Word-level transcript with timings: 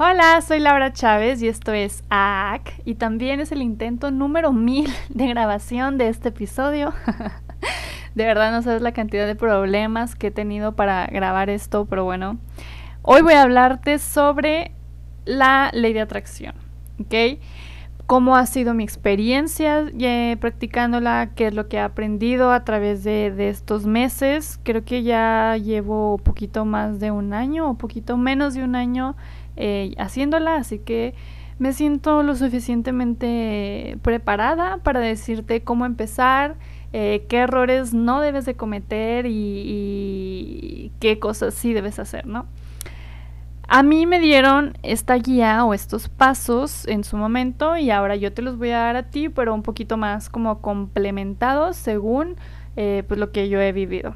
Hola, 0.00 0.40
soy 0.42 0.60
Laura 0.60 0.92
Chávez 0.92 1.42
y 1.42 1.48
esto 1.48 1.72
es 1.72 2.04
AC 2.08 2.82
y 2.84 2.94
también 2.94 3.40
es 3.40 3.50
el 3.50 3.62
intento 3.62 4.12
número 4.12 4.52
mil 4.52 4.88
de 5.08 5.26
grabación 5.26 5.98
de 5.98 6.06
este 6.06 6.28
episodio. 6.28 6.94
de 8.14 8.24
verdad 8.24 8.52
no 8.52 8.62
sabes 8.62 8.80
la 8.80 8.92
cantidad 8.92 9.26
de 9.26 9.34
problemas 9.34 10.14
que 10.14 10.28
he 10.28 10.30
tenido 10.30 10.76
para 10.76 11.08
grabar 11.08 11.50
esto, 11.50 11.86
pero 11.86 12.04
bueno. 12.04 12.38
Hoy 13.02 13.22
voy 13.22 13.32
a 13.32 13.42
hablarte 13.42 13.98
sobre 13.98 14.70
la 15.24 15.70
ley 15.74 15.94
de 15.94 16.02
atracción, 16.02 16.54
¿ok? 17.00 17.40
Cómo 18.06 18.36
ha 18.36 18.46
sido 18.46 18.74
mi 18.74 18.84
experiencia 18.84 19.84
eh, 19.98 20.36
practicándola, 20.40 21.30
qué 21.34 21.48
es 21.48 21.54
lo 21.54 21.68
que 21.68 21.78
he 21.78 21.80
aprendido 21.80 22.52
a 22.52 22.64
través 22.64 23.02
de, 23.02 23.48
estos 23.48 23.84
meses. 23.84 24.60
Creo 24.62 24.84
que 24.84 25.02
ya 25.02 25.56
llevo 25.56 26.18
poquito 26.18 26.64
más 26.64 27.00
de 27.00 27.10
un 27.10 27.34
año 27.34 27.68
o 27.68 27.74
poquito 27.74 28.16
menos 28.16 28.54
de 28.54 28.62
un 28.62 28.76
año 28.76 29.16
eh, 29.60 29.92
haciéndola, 29.98 30.54
así 30.54 30.78
que 30.78 31.14
me 31.58 31.72
siento 31.72 32.22
lo 32.22 32.36
suficientemente 32.36 33.98
preparada 34.02 34.78
para 34.78 35.00
decirte 35.00 35.64
cómo 35.64 35.84
empezar, 35.84 36.54
eh, 36.92 37.26
qué 37.28 37.38
errores 37.38 37.92
no 37.92 38.20
debes 38.20 38.44
de 38.44 38.54
cometer 38.54 39.26
y, 39.28 40.92
qué 41.00 41.18
cosas 41.18 41.54
sí 41.54 41.72
debes 41.72 41.98
hacer, 41.98 42.26
¿no? 42.26 42.46
A 43.66 43.82
mí 43.82 44.06
me 44.06 44.20
dieron 44.20 44.78
esta 44.82 45.14
guía 45.16 45.64
o 45.64 45.74
estos 45.74 46.08
pasos 46.08 46.86
en 46.86 47.02
su 47.02 47.16
momento 47.16 47.76
y 47.76 47.90
ahora 47.90 48.14
yo 48.14 48.32
te 48.32 48.40
los 48.40 48.56
voy 48.56 48.70
a 48.70 48.78
dar 48.78 48.96
a 48.96 49.10
ti, 49.10 49.28
pero 49.28 49.52
un 49.52 49.62
poquito 49.62 49.96
más 49.96 50.30
como 50.30 50.62
complementados 50.62 51.76
según 51.76 52.36
eh, 52.76 53.02
pues 53.08 53.18
lo 53.18 53.32
que 53.32 53.48
yo 53.48 53.60
he 53.60 53.72
vivido. 53.72 54.14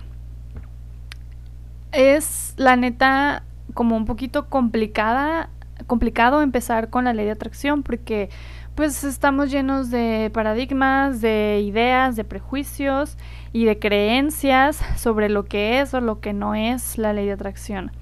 Es 1.91 2.55
la 2.57 2.77
neta 2.77 3.43
como 3.75 3.97
un 3.97 4.05
poquito 4.05 4.49
complicada, 4.49 5.51
complicado 5.87 6.43
empezar 6.43 6.91
con 6.91 7.05
la 7.05 7.13
ley 7.13 7.27
de 7.27 7.33
atracción 7.33 7.83
porque 7.83 8.31
pues 8.75 9.05
estamos 9.05 9.51
llenos 9.51 9.91
de 9.91 10.31
paradigmas, 10.33 11.21
de 11.21 11.63
ideas, 11.65 12.17
de 12.17 12.25
prejuicios 12.25 13.19
y 13.53 13.67
de 13.67 13.79
creencias 13.79 14.81
sobre 14.97 15.29
lo 15.29 15.45
que 15.45 15.81
es 15.81 15.93
o 15.93 16.01
lo 16.01 16.21
que 16.21 16.33
no 16.33 16.55
es 16.55 16.97
la 16.97 17.13
ley 17.13 17.27
de 17.27 17.33
atracción. 17.33 17.93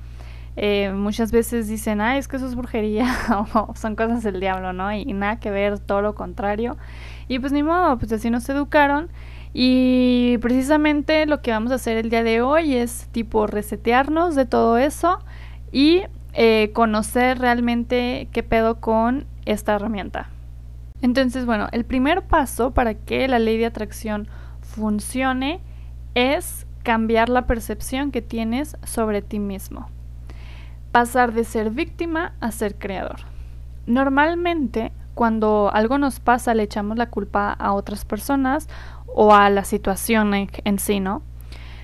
Eh, 0.56 0.92
muchas 0.94 1.32
veces 1.32 1.68
dicen, 1.68 2.00
ay, 2.00 2.18
es 2.18 2.28
que 2.28 2.36
eso 2.36 2.46
es 2.46 2.54
brujería 2.54 3.06
o 3.54 3.74
son 3.74 3.96
cosas 3.96 4.22
del 4.22 4.40
diablo, 4.40 4.72
¿no? 4.72 4.92
Y, 4.92 5.02
y, 5.02 5.12
nada 5.12 5.40
que 5.40 5.50
ver, 5.50 5.78
todo 5.78 6.02
lo 6.02 6.14
contrario. 6.14 6.76
Y 7.28 7.38
pues 7.38 7.52
ni 7.52 7.62
modo, 7.62 7.98
pues 7.98 8.12
así 8.12 8.30
nos 8.30 8.48
educaron. 8.48 9.08
Y 9.52 10.38
precisamente 10.38 11.26
lo 11.26 11.40
que 11.42 11.50
vamos 11.50 11.72
a 11.72 11.76
hacer 11.76 11.96
el 11.96 12.10
día 12.10 12.22
de 12.22 12.42
hoy 12.42 12.74
es 12.74 13.08
tipo 13.10 13.46
resetearnos 13.48 14.36
de 14.36 14.46
todo 14.46 14.78
eso 14.78 15.18
y 15.72 16.02
eh, 16.32 16.70
conocer 16.74 17.38
realmente 17.38 18.28
qué 18.32 18.42
pedo 18.42 18.80
con 18.80 19.26
esta 19.46 19.74
herramienta. 19.74 20.28
Entonces, 21.02 21.46
bueno, 21.46 21.68
el 21.72 21.84
primer 21.84 22.22
paso 22.22 22.72
para 22.72 22.94
que 22.94 23.26
la 23.26 23.38
ley 23.38 23.56
de 23.58 23.66
atracción 23.66 24.28
funcione 24.60 25.60
es 26.14 26.66
cambiar 26.82 27.28
la 27.28 27.46
percepción 27.46 28.10
que 28.10 28.22
tienes 28.22 28.76
sobre 28.84 29.22
ti 29.22 29.38
mismo. 29.38 29.88
Pasar 30.92 31.32
de 31.32 31.44
ser 31.44 31.70
víctima 31.70 32.34
a 32.40 32.50
ser 32.52 32.76
creador. 32.76 33.20
Normalmente, 33.86 34.92
cuando 35.14 35.70
algo 35.72 35.98
nos 35.98 36.20
pasa, 36.20 36.54
le 36.54 36.64
echamos 36.64 36.96
la 36.96 37.10
culpa 37.10 37.52
a 37.52 37.72
otras 37.72 38.04
personas 38.04 38.68
o 39.06 39.34
a 39.34 39.50
la 39.50 39.64
situación 39.64 40.34
en, 40.34 40.50
en 40.64 40.78
sí, 40.78 41.00
¿no? 41.00 41.22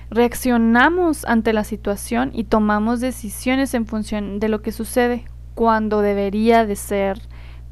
Reaccionamos 0.09 1.25
ante 1.25 1.51
la 1.51 1.65
situación 1.65 2.31
y 2.33 2.45
tomamos 2.45 3.01
decisiones 3.01 3.73
en 3.73 3.85
función 3.85 4.39
de 4.39 4.47
lo 4.47 4.61
que 4.61 4.71
sucede, 4.71 5.25
cuando 5.53 6.01
debería 6.01 6.65
de 6.65 6.75
ser 6.75 7.19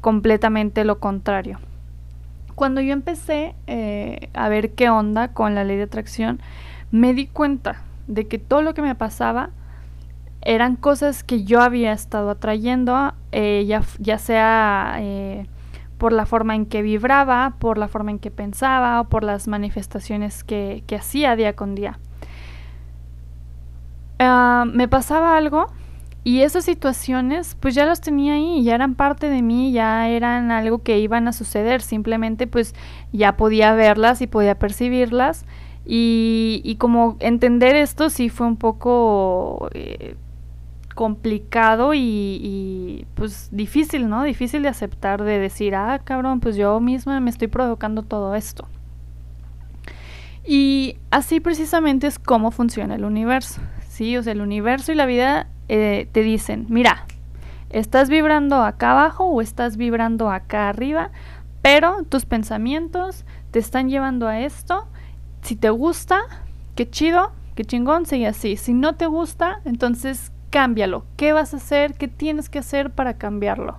completamente 0.02 0.84
lo 0.84 0.98
contrario. 0.98 1.60
Cuando 2.54 2.80
yo 2.80 2.92
empecé 2.92 3.54
eh, 3.66 4.28
a 4.34 4.48
ver 4.48 4.72
qué 4.72 4.90
onda 4.90 5.28
con 5.28 5.54
la 5.54 5.64
ley 5.64 5.76
de 5.76 5.84
atracción, 5.84 6.40
me 6.90 7.14
di 7.14 7.26
cuenta 7.26 7.82
de 8.06 8.26
que 8.26 8.38
todo 8.38 8.62
lo 8.62 8.74
que 8.74 8.82
me 8.82 8.94
pasaba 8.94 9.50
eran 10.42 10.76
cosas 10.76 11.24
que 11.24 11.44
yo 11.44 11.60
había 11.60 11.92
estado 11.92 12.30
atrayendo, 12.30 13.14
eh, 13.32 13.66
ya, 13.66 14.18
sea 14.18 14.96
eh, 14.98 15.46
por 15.98 16.12
la 16.12 16.26
forma 16.26 16.54
en 16.54 16.66
que 16.66 16.82
vibraba, 16.82 17.56
por 17.58 17.78
la 17.78 17.88
forma 17.88 18.10
en 18.10 18.18
que 18.18 18.30
pensaba 18.30 19.00
o 19.00 19.08
por 19.08 19.24
las 19.24 19.48
manifestaciones 19.48 20.44
que, 20.44 20.84
que 20.86 20.96
hacía 20.96 21.34
día 21.34 21.56
con 21.56 21.74
día. 21.74 21.98
Ah, 24.18 24.64
me 24.72 24.88
pasaba 24.88 25.36
algo 25.36 25.66
y 26.24 26.40
esas 26.40 26.64
situaciones 26.64 27.56
pues 27.60 27.74
ya 27.74 27.86
las 27.86 28.00
tenía 28.00 28.34
ahí, 28.34 28.62
ya 28.64 28.74
eran 28.74 28.94
parte 28.94 29.28
de 29.28 29.42
mí, 29.42 29.72
ya 29.72 30.08
eran 30.08 30.50
algo 30.50 30.82
que 30.82 30.98
iban 30.98 31.28
a 31.28 31.32
suceder, 31.32 31.82
simplemente 31.82 32.46
pues 32.46 32.74
ya 33.12 33.36
podía 33.36 33.74
verlas 33.74 34.22
y 34.22 34.26
podía 34.26 34.58
percibirlas 34.58 35.44
y, 35.88 36.76
como 36.80 37.16
entender 37.20 37.76
esto 37.76 38.10
sí 38.10 38.28
fue 38.28 38.48
un 38.48 38.56
poco 38.56 39.68
eh, 39.72 40.16
complicado 40.96 41.94
y, 41.94 42.00
y, 42.00 43.06
pues 43.14 43.50
difícil, 43.52 44.08
¿no? 44.08 44.24
Difícil 44.24 44.62
de 44.62 44.68
aceptar, 44.68 45.22
de 45.22 45.38
decir, 45.38 45.76
ah, 45.76 46.00
cabrón, 46.02 46.40
pues 46.40 46.56
yo 46.56 46.80
misma 46.80 47.20
me 47.20 47.30
estoy 47.30 47.46
provocando 47.46 48.02
todo 48.02 48.34
esto. 48.34 48.66
Y 50.44 50.96
así 51.12 51.38
precisamente 51.38 52.08
es 52.08 52.18
como 52.18 52.50
funciona 52.50 52.96
el 52.96 53.04
universo. 53.04 53.60
¿Sí? 53.96 54.14
O 54.18 54.22
sea, 54.22 54.34
el 54.34 54.42
universo 54.42 54.92
y 54.92 54.94
la 54.94 55.06
vida 55.06 55.46
eh, 55.68 56.06
te 56.12 56.20
dicen, 56.20 56.66
mira, 56.68 57.06
estás 57.70 58.10
vibrando 58.10 58.62
acá 58.62 58.92
abajo 58.92 59.24
o 59.24 59.40
estás 59.40 59.78
vibrando 59.78 60.30
acá 60.30 60.68
arriba, 60.68 61.10
pero 61.62 62.02
tus 62.04 62.26
pensamientos 62.26 63.24
te 63.52 63.58
están 63.58 63.88
llevando 63.88 64.28
a 64.28 64.40
esto. 64.40 64.86
Si 65.40 65.56
te 65.56 65.70
gusta, 65.70 66.20
qué 66.74 66.90
chido, 66.90 67.32
qué 67.54 67.64
chingón, 67.64 68.04
sigue 68.04 68.26
así. 68.26 68.56
Si 68.56 68.74
no 68.74 68.96
te 68.96 69.06
gusta, 69.06 69.60
entonces 69.64 70.30
cámbialo. 70.50 71.06
¿Qué 71.16 71.32
vas 71.32 71.54
a 71.54 71.56
hacer? 71.56 71.94
¿Qué 71.94 72.06
tienes 72.06 72.50
que 72.50 72.58
hacer 72.58 72.90
para 72.90 73.14
cambiarlo? 73.14 73.78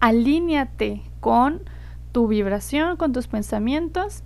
Alíñate 0.00 1.02
con 1.20 1.62
tu 2.10 2.26
vibración, 2.26 2.96
con 2.96 3.12
tus 3.12 3.28
pensamientos, 3.28 4.24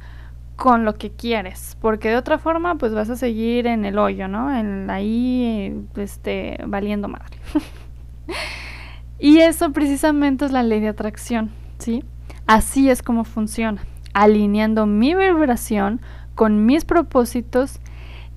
con 0.56 0.86
lo 0.86 0.94
que 0.94 1.10
quieres, 1.10 1.76
porque 1.80 2.08
de 2.08 2.16
otra 2.16 2.38
forma 2.38 2.76
pues 2.76 2.94
vas 2.94 3.10
a 3.10 3.16
seguir 3.16 3.66
en 3.66 3.84
el 3.84 3.98
hoyo, 3.98 4.26
¿no? 4.26 4.54
En 4.54 4.88
ahí 4.90 5.86
este 5.96 6.58
valiendo 6.66 7.08
madre. 7.08 7.38
y 9.18 9.38
eso 9.38 9.70
precisamente 9.72 10.46
es 10.46 10.52
la 10.52 10.62
ley 10.62 10.80
de 10.80 10.88
atracción, 10.88 11.50
¿sí? 11.78 12.02
Así 12.46 12.88
es 12.88 13.02
como 13.02 13.24
funciona, 13.24 13.82
alineando 14.14 14.86
mi 14.86 15.14
vibración 15.14 16.00
con 16.34 16.64
mis 16.64 16.84
propósitos 16.84 17.80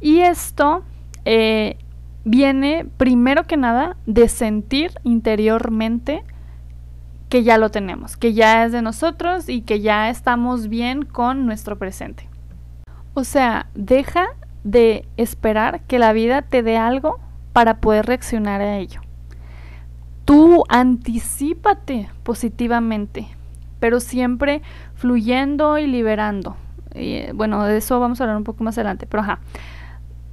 y 0.01 0.19
esto 0.19 0.83
eh, 1.25 1.77
viene 2.25 2.85
primero 2.97 3.45
que 3.45 3.55
nada 3.55 3.97
de 4.05 4.27
sentir 4.27 4.91
interiormente 5.03 6.23
que 7.29 7.43
ya 7.43 7.57
lo 7.57 7.69
tenemos, 7.69 8.17
que 8.17 8.33
ya 8.33 8.65
es 8.65 8.71
de 8.71 8.81
nosotros 8.81 9.47
y 9.47 9.61
que 9.61 9.81
ya 9.81 10.09
estamos 10.09 10.67
bien 10.67 11.03
con 11.03 11.45
nuestro 11.45 11.77
presente. 11.77 12.27
O 13.13 13.23
sea, 13.23 13.67
deja 13.75 14.27
de 14.63 15.07
esperar 15.15 15.81
que 15.81 15.99
la 15.99 16.11
vida 16.11 16.41
te 16.41 16.63
dé 16.63 16.77
algo 16.77 17.19
para 17.53 17.77
poder 17.77 18.07
reaccionar 18.07 18.61
a 18.61 18.77
ello. 18.77 19.01
Tú 20.25 20.63
anticipate 20.69 22.09
positivamente, 22.23 23.27
pero 23.79 23.99
siempre 23.99 24.61
fluyendo 24.95 25.77
y 25.77 25.87
liberando. 25.87 26.57
bueno, 27.35 27.63
de 27.63 27.77
eso 27.77 27.99
vamos 27.99 28.19
a 28.19 28.23
hablar 28.23 28.37
un 28.37 28.43
poco 28.43 28.63
más 28.63 28.77
adelante, 28.77 29.05
pero 29.07 29.21
ajá. 29.21 29.39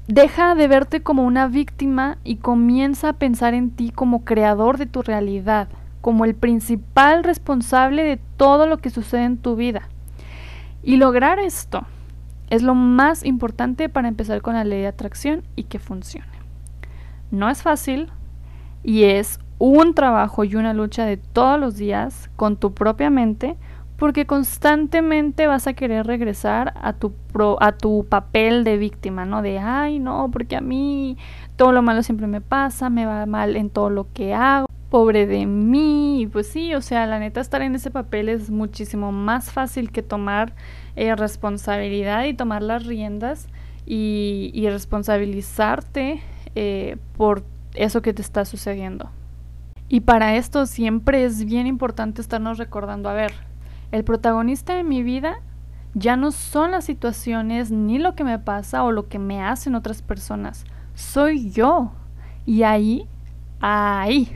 Deja 0.09 0.55
de 0.55 0.69
verte 0.69 1.03
como 1.03 1.25
una 1.25 1.49
víctima 1.49 2.19
y 2.23 2.37
comienza 2.37 3.11
a 3.11 3.13
pensar 3.15 3.55
en 3.55 3.71
ti 3.71 3.91
como 3.91 4.25
creador 4.25 4.79
de 4.79 4.87
tu 4.87 5.03
realidad 5.03 5.69
como 6.07 6.25
el 6.25 6.37
principal 6.37 7.25
responsable 7.25 8.05
de 8.05 8.21
todo 8.37 8.69
lo 8.69 8.79
que 8.79 8.91
sucede 8.91 9.25
en 9.25 9.39
tu 9.39 9.57
vida. 9.57 9.89
Y 10.85 10.99
lograr 10.99 11.41
esto 11.41 11.85
es 12.49 12.63
lo 12.63 12.77
más 12.77 13.25
importante 13.25 13.89
para 13.89 14.07
empezar 14.07 14.41
con 14.41 14.55
la 14.55 14.63
ley 14.63 14.83
de 14.83 14.87
atracción 14.87 15.43
y 15.57 15.65
que 15.65 15.81
funcione. 15.81 16.31
No 17.33 17.51
es 17.51 17.65
fácil 17.65 18.13
y 18.85 19.03
es 19.03 19.41
un 19.59 19.95
trabajo 19.95 20.45
y 20.45 20.55
una 20.55 20.75
lucha 20.75 21.05
de 21.05 21.17
todos 21.17 21.59
los 21.59 21.75
días 21.75 22.31
con 22.37 22.57
tu 22.57 22.73
propia 22.73 23.11
mente 23.11 23.57
porque 23.97 24.27
constantemente 24.27 25.49
vas 25.49 25.67
a 25.67 25.73
querer 25.73 26.07
regresar 26.07 26.73
a 26.81 26.93
tu, 26.93 27.15
a 27.59 27.73
tu 27.73 28.07
papel 28.09 28.63
de 28.63 28.79
víctima, 28.79 29.25
¿no? 29.25 29.43
De, 29.43 29.59
ay, 29.59 29.99
no, 29.99 30.31
porque 30.31 30.55
a 30.55 30.61
mí 30.61 31.19
todo 31.57 31.73
lo 31.73 31.83
malo 31.83 32.05
siempre 32.05 32.29
me 32.29 32.41
pasa, 32.41 32.91
me 32.91 33.07
va 33.07 33.27
mal 33.27 33.57
en 33.57 33.71
todo 33.71 33.91
lo 33.91 34.07
que 34.13 34.35
hago 34.35 34.66
pobre 34.91 35.27
de 35.27 35.47
mí. 35.47 36.23
Y 36.23 36.27
pues 36.27 36.49
sí, 36.49 36.75
o 36.75 36.81
sea, 36.81 37.07
la 37.07 37.19
neta 37.19 37.41
estar 37.41 37.63
en 37.63 37.75
ese 37.75 37.91
papel 37.91 38.29
es 38.29 38.51
muchísimo 38.51 39.13
más 39.13 39.51
fácil 39.51 39.91
que 39.91 40.03
tomar 40.03 40.55
eh, 40.97 41.15
responsabilidad 41.15 42.25
y 42.25 42.35
tomar 42.35 42.63
las 42.63 42.87
riendas 42.87 43.49
y, 43.87 44.67
responsabilizarte 44.69 46.21
eh, 46.55 46.97
por 47.17 47.45
eso 47.75 48.03
que 48.03 48.13
te 48.13 48.23
está 48.23 48.45
sucediendo. 48.45 49.11
Y 49.89 50.01
para 50.01 50.37
esto 50.37 50.67
siempre 50.67 51.25
es 51.25 51.45
bien 51.45 51.67
importante 51.67 52.21
estarnos 52.21 52.59
recordando, 52.59 53.09
a 53.09 53.15
ver, 53.15 53.33
el 53.93 54.03
protagonista 54.03 54.75
de 54.75 54.83
mi 54.83 55.05
vida 55.05 55.41
ya 55.95 56.17
no 56.17 56.33
son 56.33 56.73
las 56.73 56.85
situaciones 56.85 57.71
ni 57.71 57.99
lo 57.99 58.15
que 58.17 58.25
me 58.25 58.39
pasa 58.39 58.83
o 58.83 58.91
lo 58.91 59.09
que 59.09 59.19
me 59.19 59.43
hacen 59.43 59.77
otras 59.77 60.03
personas, 60.03 60.65
soy 60.95 61.51
yo. 61.51 61.93
Y 62.45 62.65
ahí, 62.65 63.07
ahí, 63.61 64.31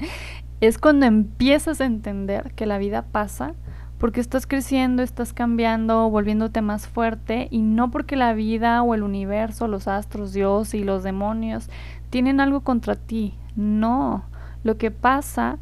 es 0.60 0.78
cuando 0.78 1.06
empiezas 1.06 1.80
a 1.80 1.84
entender 1.84 2.52
que 2.54 2.66
la 2.66 2.78
vida 2.78 3.02
pasa 3.02 3.54
porque 3.98 4.20
estás 4.20 4.46
creciendo, 4.46 5.02
estás 5.02 5.32
cambiando, 5.32 6.10
volviéndote 6.10 6.60
más 6.60 6.86
fuerte 6.86 7.48
y 7.50 7.62
no 7.62 7.90
porque 7.90 8.16
la 8.16 8.34
vida 8.34 8.82
o 8.82 8.94
el 8.94 9.02
universo, 9.02 9.68
los 9.68 9.88
astros, 9.88 10.32
Dios 10.32 10.74
y 10.74 10.84
los 10.84 11.02
demonios 11.02 11.70
tienen 12.10 12.40
algo 12.40 12.60
contra 12.60 12.96
ti. 12.96 13.34
No, 13.56 14.24
lo 14.62 14.76
que 14.76 14.90
pasa 14.90 15.58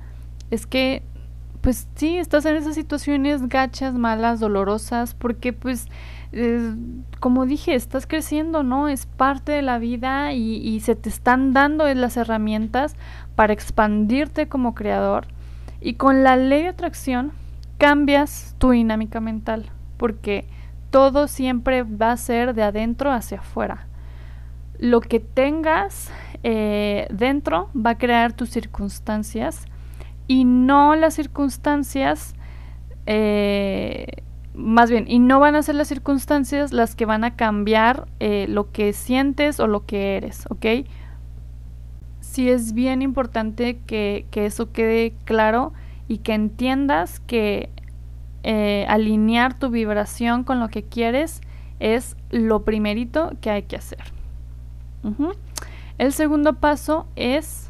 es 0.50 0.66
que 0.66 1.02
pues 1.62 1.86
sí, 1.94 2.18
estás 2.18 2.44
en 2.44 2.56
esas 2.56 2.74
situaciones 2.74 3.48
gachas, 3.48 3.94
malas, 3.94 4.40
dolorosas, 4.40 5.14
porque 5.14 5.52
pues, 5.52 5.86
como 7.20 7.44
dije, 7.44 7.74
estás 7.74 8.06
creciendo, 8.06 8.62
¿no? 8.62 8.88
Es 8.88 9.06
parte 9.06 9.52
de 9.52 9.62
la 9.62 9.78
vida 9.78 10.32
y, 10.32 10.80
se 10.80 10.96
te 10.96 11.08
están 11.08 11.52
dando 11.52 11.92
las 11.94 12.16
herramientas 12.16 12.96
para 13.34 13.52
expandirte 13.52 14.48
como 14.48 14.74
creador. 14.74 15.26
Y 15.80 15.94
con 15.94 16.22
la 16.22 16.36
ley 16.36 16.62
de 16.62 16.68
atracción 16.68 17.32
cambias 17.76 18.54
tu 18.58 18.70
dinámica 18.70 19.20
mental, 19.20 19.70
porque 19.96 20.46
todo 20.90 21.28
siempre 21.28 21.82
va 21.82 22.12
a 22.12 22.16
ser 22.16 22.54
de 22.54 22.62
adentro 22.62 23.10
hacia 23.10 23.40
afuera. 23.40 23.86
Lo 24.78 25.00
que 25.00 25.20
tengas 25.20 26.10
eh, 26.42 27.06
dentro 27.10 27.70
va 27.74 27.90
a 27.90 27.98
crear 27.98 28.32
tus 28.32 28.50
circunstancias 28.50 29.66
y 30.26 30.44
no 30.44 30.96
las 30.96 31.14
circunstancias, 31.14 32.34
eh, 33.06 34.21
más 34.54 34.90
bien, 34.90 35.06
y 35.08 35.18
no 35.18 35.40
van 35.40 35.54
a 35.54 35.62
ser 35.62 35.74
las 35.74 35.88
circunstancias 35.88 36.72
las 36.72 36.94
que 36.94 37.06
van 37.06 37.24
a 37.24 37.36
cambiar 37.36 38.06
eh, 38.20 38.46
lo 38.48 38.70
que 38.70 38.92
sientes 38.92 39.60
o 39.60 39.66
lo 39.66 39.86
que 39.86 40.16
eres, 40.16 40.44
¿ok? 40.50 40.86
Sí 42.20 42.50
es 42.50 42.72
bien 42.72 43.02
importante 43.02 43.78
que, 43.86 44.26
que 44.30 44.46
eso 44.46 44.72
quede 44.72 45.14
claro 45.24 45.72
y 46.08 46.18
que 46.18 46.34
entiendas 46.34 47.20
que 47.20 47.70
eh, 48.42 48.86
alinear 48.88 49.58
tu 49.58 49.70
vibración 49.70 50.44
con 50.44 50.60
lo 50.60 50.68
que 50.68 50.82
quieres 50.82 51.40
es 51.80 52.16
lo 52.30 52.62
primerito 52.64 53.32
que 53.40 53.50
hay 53.50 53.62
que 53.64 53.76
hacer. 53.76 54.02
El 55.98 56.12
segundo 56.12 56.54
paso 56.54 57.06
es 57.16 57.68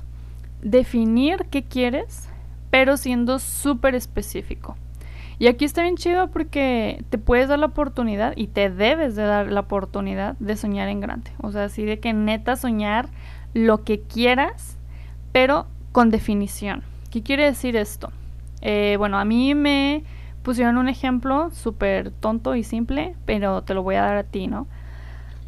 definir 0.62 1.46
qué 1.50 1.62
quieres 1.62 2.28
pero 2.72 2.96
siendo 2.96 3.38
súper 3.38 3.94
específico. 3.94 4.76
Y 5.42 5.48
aquí 5.48 5.64
está 5.64 5.82
bien 5.82 5.96
chido 5.96 6.30
porque 6.30 7.04
te 7.10 7.18
puedes 7.18 7.48
dar 7.48 7.58
la 7.58 7.66
oportunidad 7.66 8.32
y 8.36 8.46
te 8.46 8.70
debes 8.70 9.16
de 9.16 9.24
dar 9.24 9.50
la 9.50 9.58
oportunidad 9.58 10.36
de 10.38 10.54
soñar 10.56 10.86
en 10.86 11.00
grande. 11.00 11.32
O 11.42 11.50
sea, 11.50 11.64
así 11.64 11.84
de 11.84 11.98
que 11.98 12.12
neta 12.12 12.54
soñar 12.54 13.08
lo 13.52 13.82
que 13.82 14.02
quieras, 14.02 14.78
pero 15.32 15.66
con 15.90 16.10
definición. 16.10 16.84
¿Qué 17.10 17.24
quiere 17.24 17.46
decir 17.46 17.74
esto? 17.74 18.12
Eh, 18.60 18.94
bueno, 18.98 19.18
a 19.18 19.24
mí 19.24 19.56
me 19.56 20.04
pusieron 20.44 20.78
un 20.78 20.88
ejemplo 20.88 21.50
súper 21.50 22.12
tonto 22.12 22.54
y 22.54 22.62
simple, 22.62 23.16
pero 23.26 23.62
te 23.62 23.74
lo 23.74 23.82
voy 23.82 23.96
a 23.96 24.02
dar 24.02 24.18
a 24.18 24.22
ti, 24.22 24.46
¿no? 24.46 24.68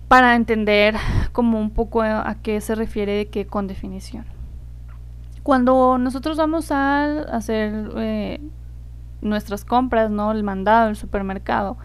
Para 0.08 0.34
entender 0.34 0.96
como 1.30 1.60
un 1.60 1.70
poco 1.70 2.02
a 2.02 2.34
qué 2.42 2.60
se 2.60 2.74
refiere 2.74 3.12
de 3.12 3.28
que 3.28 3.46
con 3.46 3.68
definición. 3.68 4.24
Cuando 5.44 5.98
nosotros 5.98 6.36
vamos 6.36 6.72
a 6.72 7.20
hacer 7.32 7.92
eh, 7.96 8.40
nuestras 9.24 9.64
compras, 9.64 10.10
¿no? 10.10 10.30
El 10.32 10.44
mandado, 10.44 10.88
el 10.88 10.96
supermercado, 10.96 11.76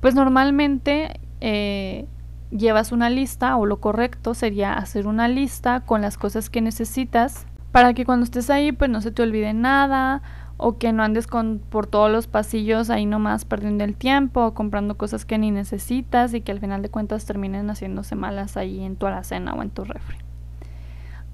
pues 0.00 0.14
normalmente 0.14 1.20
eh, 1.40 2.06
llevas 2.50 2.92
una 2.92 3.10
lista 3.10 3.56
o 3.56 3.66
lo 3.66 3.80
correcto 3.80 4.34
sería 4.34 4.74
hacer 4.74 5.06
una 5.06 5.28
lista 5.28 5.80
con 5.80 6.02
las 6.02 6.18
cosas 6.18 6.50
que 6.50 6.60
necesitas 6.60 7.46
para 7.72 7.94
que 7.94 8.04
cuando 8.04 8.24
estés 8.24 8.50
ahí 8.50 8.72
pues 8.72 8.90
no 8.90 9.00
se 9.00 9.10
te 9.10 9.22
olvide 9.22 9.54
nada 9.54 10.22
o 10.58 10.78
que 10.78 10.92
no 10.92 11.02
andes 11.02 11.26
con, 11.26 11.60
por 11.70 11.86
todos 11.86 12.10
los 12.10 12.26
pasillos 12.26 12.90
ahí 12.90 13.06
nomás 13.06 13.44
perdiendo 13.44 13.84
el 13.84 13.96
tiempo 13.96 14.46
o 14.46 14.54
comprando 14.54 14.96
cosas 14.96 15.24
que 15.24 15.38
ni 15.38 15.50
necesitas 15.50 16.34
y 16.34 16.42
que 16.42 16.52
al 16.52 16.60
final 16.60 16.82
de 16.82 16.90
cuentas 16.90 17.24
terminen 17.24 17.68
haciéndose 17.68 18.14
malas 18.14 18.56
ahí 18.56 18.82
en 18.84 18.96
tu 18.96 19.06
alacena 19.06 19.54
o 19.54 19.62
en 19.62 19.70
tu 19.70 19.84
refri. 19.84 20.18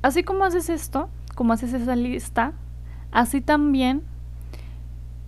Así 0.01 0.23
como 0.23 0.45
haces 0.45 0.71
esto, 0.71 1.11
como 1.35 1.53
haces 1.53 1.75
esa 1.75 1.97
lista, 1.97 2.53
así 3.11 3.41
también 3.41 4.03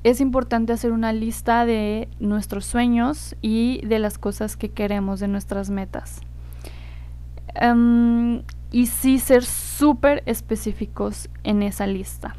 es 0.02 0.20
importante 0.20 0.72
hacer 0.72 0.92
una 0.92 1.12
lista 1.12 1.66
de 1.66 2.08
nuestros 2.20 2.64
sueños 2.64 3.36
y 3.42 3.84
de 3.86 3.98
las 3.98 4.18
cosas 4.18 4.56
que 4.56 4.70
queremos, 4.70 5.20
de 5.20 5.28
nuestras 5.28 5.70
metas. 5.70 6.20
Em, 7.54 8.42
y 8.72 8.86
sí 8.86 9.18
ser 9.18 9.44
súper 9.44 10.22
específicos 10.26 11.28
en 11.44 11.62
esa 11.62 11.86
lista. 11.86 12.34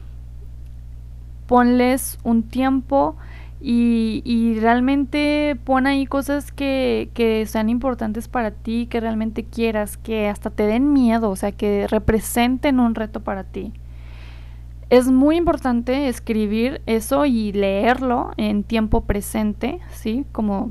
Ponles 1.47 2.17
un 2.23 2.43
tiempo 2.43 3.15
y, 3.63 4.57
realmente 4.59 5.55
pon 5.65 5.85
ahí 5.85 6.07
cosas 6.07 6.51
que, 6.51 7.11
que, 7.13 7.45
sean 7.45 7.69
importantes 7.69 8.27
para 8.27 8.49
ti, 8.49 8.87
que 8.89 8.99
realmente 8.99 9.43
quieras, 9.43 9.97
que 9.97 10.29
hasta 10.29 10.49
te 10.49 10.63
den 10.63 10.93
miedo, 10.93 11.29
o 11.29 11.35
sea, 11.35 11.51
que 11.51 11.85
representen 11.87 12.79
un 12.79 12.95
reto 12.95 13.19
para 13.19 13.43
ti. 13.43 13.71
Es 14.91 15.09
muy 15.09 15.37
importante 15.37 16.09
escribir 16.09 16.81
eso 16.85 17.25
y 17.25 17.53
leerlo 17.53 18.31
en 18.35 18.65
tiempo 18.65 19.05
presente, 19.05 19.79
¿sí? 19.89 20.25
Como 20.33 20.69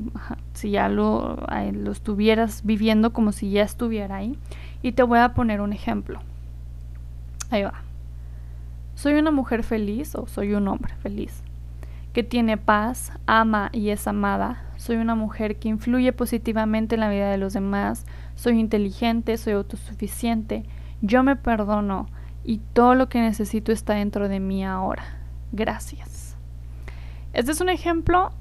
si 0.53 0.69
ya 0.69 0.89
lo, 0.89 1.37
lo 1.73 1.91
estuvieras 1.91 2.63
viviendo, 2.63 3.13
como 3.13 3.31
si 3.31 3.49
ya 3.49 3.63
estuviera 3.63 4.17
ahí. 4.17 4.37
Y 4.83 4.91
te 4.91 5.01
voy 5.01 5.17
a 5.17 5.33
poner 5.33 5.59
un 5.59 5.73
ejemplo. 5.73 6.19
Ahí 7.49 7.63
va. 7.63 7.81
Soy 8.93 9.15
una 9.15 9.31
mujer 9.31 9.63
feliz 9.63 10.13
o 10.13 10.27
soy 10.27 10.53
un 10.53 10.67
hombre 10.67 10.93
feliz 10.97 11.41
que 12.13 12.21
tiene 12.21 12.57
paz, 12.57 13.13
ama 13.25 13.69
y 13.73 13.89
es 13.89 14.07
amada. 14.07 14.65
Soy 14.77 14.97
una 14.97 15.15
mujer 15.15 15.57
que 15.57 15.69
influye 15.69 16.13
positivamente 16.13 16.93
en 16.93 17.01
la 17.01 17.09
vida 17.09 17.31
de 17.31 17.39
los 17.39 17.53
demás. 17.53 18.05
Soy 18.35 18.59
inteligente, 18.59 19.37
soy 19.37 19.53
autosuficiente. 19.53 20.63
Yo 21.01 21.23
me 21.23 21.35
perdono 21.35 22.05
y 22.43 22.59
todo 22.73 22.95
lo 22.95 23.09
que 23.09 23.21
necesito 23.21 23.71
está 23.71 23.93
dentro 23.93 24.27
de 24.29 24.39
mí 24.39 24.65
ahora. 24.65 25.03
Gracias. 25.51 26.35
Este 27.33 27.51
es 27.51 27.61
un 27.61 27.69
ejemplo 27.69 28.31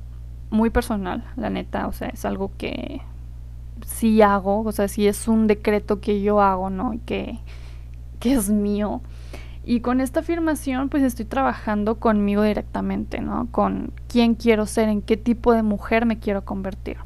muy 0.50 0.70
personal, 0.70 1.24
la 1.36 1.50
neta, 1.50 1.86
o 1.86 1.92
sea, 1.92 2.08
es 2.08 2.24
algo 2.24 2.50
que 2.58 3.02
sí 3.86 4.20
hago, 4.20 4.62
o 4.62 4.72
sea, 4.72 4.88
sí 4.88 5.06
es 5.06 5.28
un 5.28 5.46
decreto 5.46 6.00
que 6.00 6.22
yo 6.22 6.40
hago, 6.40 6.70
¿no? 6.70 6.92
Y 6.92 6.98
que, 6.98 7.38
que 8.18 8.32
es 8.32 8.50
mío. 8.50 9.00
Y 9.64 9.80
con 9.80 10.00
esta 10.00 10.20
afirmación 10.20 10.88
pues 10.88 11.02
estoy 11.02 11.26
trabajando 11.26 12.00
conmigo 12.00 12.42
directamente, 12.42 13.20
¿no? 13.20 13.48
Con 13.50 13.92
quién 14.08 14.34
quiero 14.34 14.66
ser, 14.66 14.88
en 14.88 15.02
qué 15.02 15.16
tipo 15.16 15.52
de 15.52 15.62
mujer 15.62 16.06
me 16.06 16.18
quiero 16.18 16.44
convertir. 16.44 16.96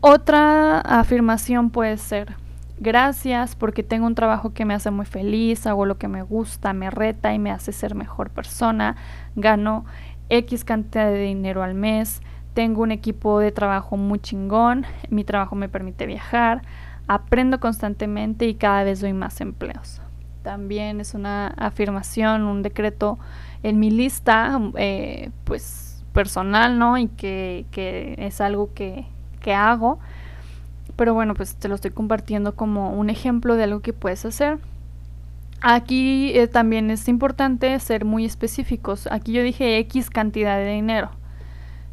Otra 0.00 0.80
afirmación 0.80 1.70
puede 1.70 1.96
ser, 1.96 2.36
gracias 2.78 3.56
porque 3.56 3.82
tengo 3.82 4.06
un 4.06 4.14
trabajo 4.14 4.52
que 4.52 4.64
me 4.64 4.74
hace 4.74 4.90
muy 4.90 5.06
feliz, 5.06 5.66
hago 5.66 5.86
lo 5.86 5.98
que 5.98 6.08
me 6.08 6.22
gusta, 6.22 6.72
me 6.72 6.90
reta 6.90 7.34
y 7.34 7.38
me 7.38 7.50
hace 7.50 7.72
ser 7.72 7.94
mejor 7.94 8.30
persona, 8.30 8.96
gano 9.34 9.84
X 10.28 10.64
cantidad 10.64 11.06
de 11.06 11.20
dinero 11.20 11.62
al 11.62 11.74
mes, 11.74 12.22
tengo 12.54 12.82
un 12.82 12.92
equipo 12.92 13.38
de 13.38 13.52
trabajo 13.52 13.96
muy 13.96 14.18
chingón, 14.18 14.86
mi 15.10 15.24
trabajo 15.24 15.56
me 15.56 15.68
permite 15.68 16.06
viajar, 16.06 16.62
aprendo 17.06 17.60
constantemente 17.60 18.46
y 18.46 18.54
cada 18.54 18.82
vez 18.84 19.00
doy 19.00 19.12
más 19.12 19.40
empleos 19.40 20.00
también 20.46 21.00
es 21.00 21.14
una 21.14 21.48
afirmación, 21.48 22.44
un 22.44 22.62
decreto 22.62 23.18
en 23.64 23.80
mi 23.80 23.90
lista, 23.90 24.60
eh, 24.76 25.30
pues 25.42 26.04
personal, 26.12 26.78
¿no? 26.78 26.98
Y 26.98 27.08
que, 27.08 27.66
es 28.16 28.40
algo 28.40 28.72
que, 28.72 29.06
hago. 29.52 29.98
Pero 30.96 31.14
bueno, 31.14 31.34
pues 31.34 31.56
te 31.56 31.68
lo 31.68 31.74
estoy 31.74 31.90
compartiendo 31.90 32.54
como 32.56 32.90
un 32.90 33.10
ejemplo 33.10 33.54
de 33.54 33.64
algo 33.64 33.80
que 33.80 33.92
puedes 33.92 34.24
hacer. 34.24 34.58
Aquí 35.60 36.32
eh, 36.34 36.48
también 36.48 36.90
es 36.90 37.08
importante 37.08 37.78
ser 37.80 38.04
muy 38.04 38.24
específicos. 38.24 39.08
Aquí 39.10 39.32
yo 39.32 39.42
dije 39.42 39.78
X 39.78 40.10
cantidad 40.10 40.56
de 40.56 40.72
dinero. 40.72 41.10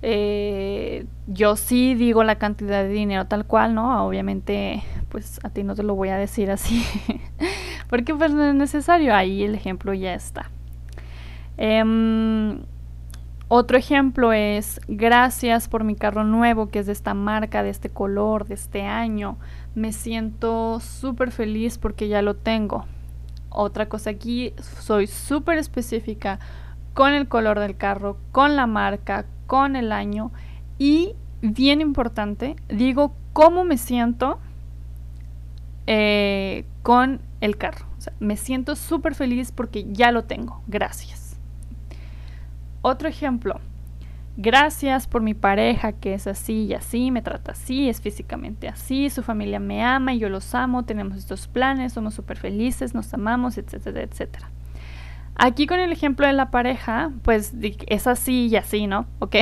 Eh, 0.02 1.06
yo 1.28 1.56
sí 1.56 1.96
digo 1.96 2.26
la 2.26 2.38
cantidad 2.38 2.84
de 2.84 2.90
dinero 2.90 3.26
tal 3.26 3.46
cual, 3.46 3.74
¿no? 3.74 4.06
Obviamente, 4.06 4.84
pues 5.10 5.40
a 5.44 5.50
ti 5.50 5.64
no 5.64 5.76
te 5.76 5.84
lo 5.84 5.96
voy 5.96 6.10
a 6.10 6.18
decir 6.18 6.52
así. 6.52 6.84
porque 7.90 8.14
pues 8.14 8.34
no 8.34 8.44
es 8.46 8.56
necesario, 8.56 9.16
ahí 9.16 9.44
el 9.44 9.56
ejemplo 9.56 9.94
ya 9.94 10.14
está. 10.14 10.50
Em, 11.58 12.60
otro 13.56 13.78
ejemplo 13.78 14.34
es, 14.34 14.82
gracias 14.88 15.70
por 15.70 15.84
mi 15.84 15.94
carro 15.94 16.24
nuevo, 16.24 16.70
que 16.70 16.80
es 16.80 16.88
de 16.88 16.92
esta 16.92 17.14
marca, 17.14 17.62
de 17.62 17.70
este 17.70 17.88
color, 17.88 18.48
de 18.48 18.56
este 18.56 18.82
año. 18.82 19.38
Me 19.76 19.94
siento 19.94 20.80
súper 20.80 21.30
feliz 21.30 21.78
porque 21.78 22.08
ya 22.08 22.24
lo 22.24 22.36
tengo. 22.36 22.86
otra 23.50 23.88
cosa 23.88 24.10
aquí, 24.10 24.54
soy 24.80 25.06
súper 25.06 25.60
específica 25.60 26.40
con 26.96 27.14
el 27.14 27.28
color 27.28 27.60
del 27.60 27.78
carro, 27.78 28.18
con 28.32 28.56
la 28.56 28.66
marca, 28.66 29.28
con 29.46 29.76
el 29.76 29.92
año 29.92 30.32
y, 30.80 31.14
bien 31.44 31.80
importante, 31.80 32.56
digo 32.70 33.14
cómo 33.34 33.66
me 33.66 33.78
siento 33.78 34.40
eh, 35.86 36.66
con 36.82 37.22
el 37.40 37.58
carro. 37.58 37.86
me 38.20 38.36
siento 38.36 38.76
súper 38.76 39.14
feliz 39.14 39.52
porque 39.52 39.86
ya 39.92 40.12
lo 40.12 40.24
tengo. 40.24 40.64
Gracias. 40.66 41.23
Otro 42.86 43.08
ejemplo. 43.08 43.62
Gracias 44.36 45.08
por 45.08 45.22
mi 45.22 45.34
pareja 45.34 45.94
que 45.94 46.14
es 46.14 46.28
así 46.28 46.66
y 46.66 46.74
así, 46.74 47.12
me 47.12 47.22
trata 47.22 47.54
así, 47.54 47.88
es 47.88 48.02
físicamente 48.02 48.68
así, 48.68 49.10
su 49.10 49.24
familia 49.24 49.60
me 49.60 49.82
ama 49.82 50.14
y 50.14 50.20
yo 50.20 50.28
los 50.28 50.54
amo, 50.54 50.84
tenemos 50.84 51.18
estos 51.18 51.48
planes, 51.48 51.94
somos 51.94 52.14
súper 52.14 52.38
felices, 52.38 52.94
nos 52.94 53.14
amamos, 53.14 53.58
etcétera, 53.58 54.02
etcétera. 54.02 54.50
Aquí 55.36 55.66
con 55.66 55.80
el 55.80 55.94
ejemplo 55.94 56.28
de 56.28 56.34
la 56.34 56.52
pareja, 56.52 57.12
pues 57.22 57.54
es 57.88 58.08
así 58.08 58.48
y 58.48 58.58
así, 58.58 58.86
¿no? 58.86 59.06
Ok. 59.20 59.38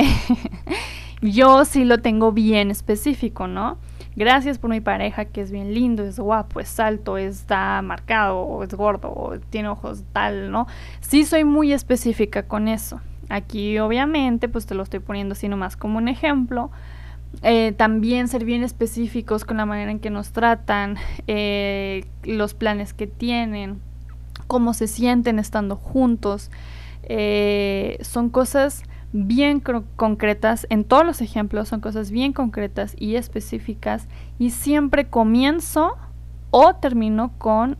yo 1.20 1.64
sí 1.64 1.84
lo 1.84 1.98
tengo 1.98 2.30
bien 2.30 2.70
específico, 2.70 3.48
¿no? 3.48 3.78
Gracias 4.14 4.58
por 4.58 4.70
mi 4.70 4.80
pareja 4.80 5.24
que 5.24 5.40
es 5.40 5.50
bien 5.50 5.74
lindo, 5.74 6.04
es 6.04 6.20
guapo, 6.20 6.60
es 6.60 6.78
alto, 6.78 7.16
está 7.16 7.82
marcado, 7.82 8.62
es 8.62 8.72
gordo, 8.72 9.40
tiene 9.50 9.68
ojos 9.68 10.04
tal, 10.12 10.52
¿no? 10.52 10.68
Sí 11.00 11.24
soy 11.24 11.42
muy 11.42 11.72
específica 11.72 12.44
con 12.44 12.68
eso. 12.68 13.00
Aquí 13.32 13.78
obviamente 13.78 14.46
pues 14.50 14.66
te 14.66 14.74
lo 14.74 14.82
estoy 14.82 15.00
poniendo 15.00 15.32
así 15.32 15.48
nomás 15.48 15.74
como 15.74 15.96
un 15.96 16.08
ejemplo. 16.08 16.70
Eh, 17.40 17.72
también 17.78 18.28
ser 18.28 18.44
bien 18.44 18.62
específicos 18.62 19.46
con 19.46 19.56
la 19.56 19.64
manera 19.64 19.90
en 19.90 20.00
que 20.00 20.10
nos 20.10 20.32
tratan, 20.32 20.98
eh, 21.28 22.04
los 22.24 22.52
planes 22.52 22.92
que 22.92 23.06
tienen, 23.06 23.80
cómo 24.48 24.74
se 24.74 24.86
sienten 24.86 25.38
estando 25.38 25.76
juntos. 25.76 26.50
Eh, 27.04 27.96
son 28.02 28.28
cosas 28.28 28.82
bien 29.14 29.62
concretas, 29.96 30.66
en 30.68 30.84
todos 30.84 31.06
los 31.06 31.22
ejemplos 31.22 31.68
son 31.68 31.80
cosas 31.80 32.10
bien 32.10 32.34
concretas 32.34 32.94
y 32.98 33.16
específicas 33.16 34.08
y 34.38 34.50
siempre 34.50 35.06
comienzo 35.06 35.96
o 36.50 36.74
termino 36.74 37.32
con 37.38 37.78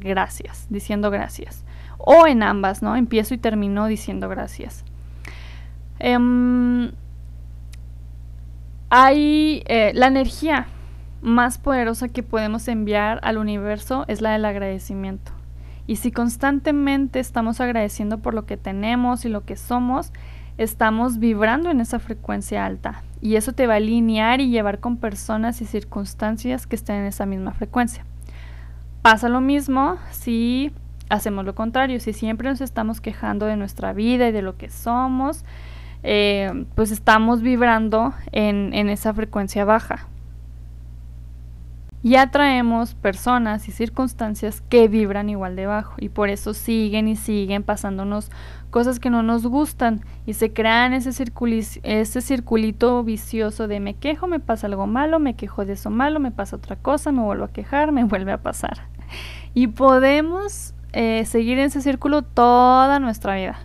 gracias, 0.00 0.66
diciendo 0.68 1.10
gracias 1.10 1.64
o 2.04 2.26
en 2.26 2.42
ambas, 2.42 2.82
¿no? 2.82 2.96
Empiezo 2.96 3.34
y 3.34 3.38
termino 3.38 3.86
diciendo 3.86 4.28
gracias. 4.28 4.84
Em, 5.98 6.92
hay 8.90 9.62
eh, 9.66 9.92
la 9.94 10.06
energía 10.06 10.66
más 11.22 11.58
poderosa 11.58 12.08
que 12.08 12.22
podemos 12.22 12.68
enviar 12.68 13.18
al 13.22 13.38
universo 13.38 14.04
es 14.08 14.20
la 14.20 14.32
del 14.32 14.44
agradecimiento. 14.44 15.32
Y 15.86 15.96
si 15.96 16.12
constantemente 16.12 17.20
estamos 17.20 17.60
agradeciendo 17.60 18.18
por 18.18 18.34
lo 18.34 18.46
que 18.46 18.56
tenemos 18.56 19.24
y 19.24 19.28
lo 19.28 19.44
que 19.44 19.56
somos, 19.56 20.12
estamos 20.58 21.18
vibrando 21.18 21.70
en 21.70 21.80
esa 21.80 21.98
frecuencia 21.98 22.64
alta. 22.64 23.02
Y 23.20 23.36
eso 23.36 23.52
te 23.52 23.66
va 23.66 23.74
a 23.74 23.76
alinear 23.78 24.40
y 24.40 24.50
llevar 24.50 24.80
con 24.80 24.98
personas 24.98 25.60
y 25.60 25.66
circunstancias 25.66 26.66
que 26.66 26.76
estén 26.76 26.96
en 26.96 27.06
esa 27.06 27.26
misma 27.26 27.52
frecuencia. 27.52 28.04
Pasa 29.02 29.28
lo 29.28 29.40
mismo 29.40 29.96
si 30.10 30.72
hacemos 31.08 31.44
lo 31.44 31.54
contrario. 31.54 32.00
Si 32.00 32.12
siempre 32.12 32.48
nos 32.48 32.60
estamos 32.60 33.00
quejando 33.00 33.46
de 33.46 33.56
nuestra 33.56 33.92
vida 33.92 34.28
y 34.28 34.32
de 34.32 34.42
lo 34.42 34.56
que 34.56 34.68
somos, 34.70 35.44
eh, 36.02 36.66
pues 36.74 36.90
estamos 36.90 37.42
vibrando 37.42 38.14
en, 38.32 38.72
en 38.74 38.88
esa 38.88 39.14
frecuencia 39.14 39.64
baja. 39.64 40.08
Y 42.02 42.16
atraemos 42.16 42.94
personas 42.94 43.66
y 43.66 43.72
circunstancias 43.72 44.62
que 44.68 44.88
vibran 44.88 45.30
igual 45.30 45.56
de 45.56 45.64
bajo 45.64 45.94
y 45.96 46.10
por 46.10 46.28
eso 46.28 46.52
siguen 46.52 47.08
y 47.08 47.16
siguen 47.16 47.62
pasándonos 47.62 48.30
cosas 48.68 49.00
que 49.00 49.08
no 49.08 49.22
nos 49.22 49.46
gustan 49.46 50.02
y 50.26 50.34
se 50.34 50.52
crean 50.52 50.92
ese, 50.92 51.10
ese 51.82 52.20
circulito 52.20 53.02
vicioso 53.04 53.68
de 53.68 53.80
me 53.80 53.94
quejo, 53.94 54.26
me 54.26 54.38
pasa 54.38 54.66
algo 54.66 54.86
malo, 54.86 55.18
me 55.18 55.34
quejo 55.34 55.64
de 55.64 55.72
eso 55.72 55.88
malo, 55.88 56.20
me 56.20 56.30
pasa 56.30 56.56
otra 56.56 56.76
cosa, 56.76 57.10
me 57.10 57.22
vuelvo 57.22 57.44
a 57.44 57.52
quejar, 57.54 57.90
me 57.90 58.04
vuelve 58.04 58.32
a 58.32 58.42
pasar. 58.42 58.88
Y 59.54 59.68
podemos 59.68 60.74
eh, 60.94 61.24
seguir 61.26 61.58
en 61.58 61.66
ese 61.66 61.80
círculo 61.80 62.22
toda 62.22 63.00
nuestra 63.00 63.34
vida. 63.34 63.58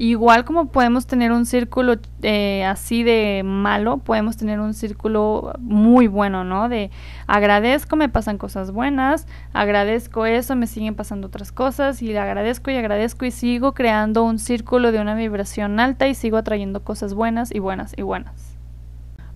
Igual 0.00 0.44
como 0.44 0.66
podemos 0.66 1.08
tener 1.08 1.32
un 1.32 1.44
círculo 1.44 1.96
eh, 2.22 2.64
así 2.64 3.02
de 3.02 3.42
malo, 3.44 3.98
podemos 3.98 4.36
tener 4.36 4.60
un 4.60 4.72
círculo 4.72 5.54
muy 5.58 6.06
bueno, 6.06 6.44
¿no? 6.44 6.68
De 6.68 6.92
agradezco, 7.26 7.96
me 7.96 8.08
pasan 8.08 8.38
cosas 8.38 8.70
buenas, 8.70 9.26
agradezco 9.52 10.24
eso, 10.24 10.54
me 10.54 10.68
siguen 10.68 10.94
pasando 10.94 11.26
otras 11.26 11.50
cosas 11.50 12.00
y 12.00 12.16
agradezco 12.16 12.70
y 12.70 12.76
agradezco 12.76 13.24
y 13.24 13.32
sigo 13.32 13.74
creando 13.74 14.22
un 14.22 14.38
círculo 14.38 14.92
de 14.92 15.00
una 15.00 15.16
vibración 15.16 15.80
alta 15.80 16.06
y 16.06 16.14
sigo 16.14 16.36
atrayendo 16.36 16.84
cosas 16.84 17.12
buenas 17.12 17.52
y 17.52 17.58
buenas 17.58 17.92
y 17.96 18.02
buenas. 18.02 18.56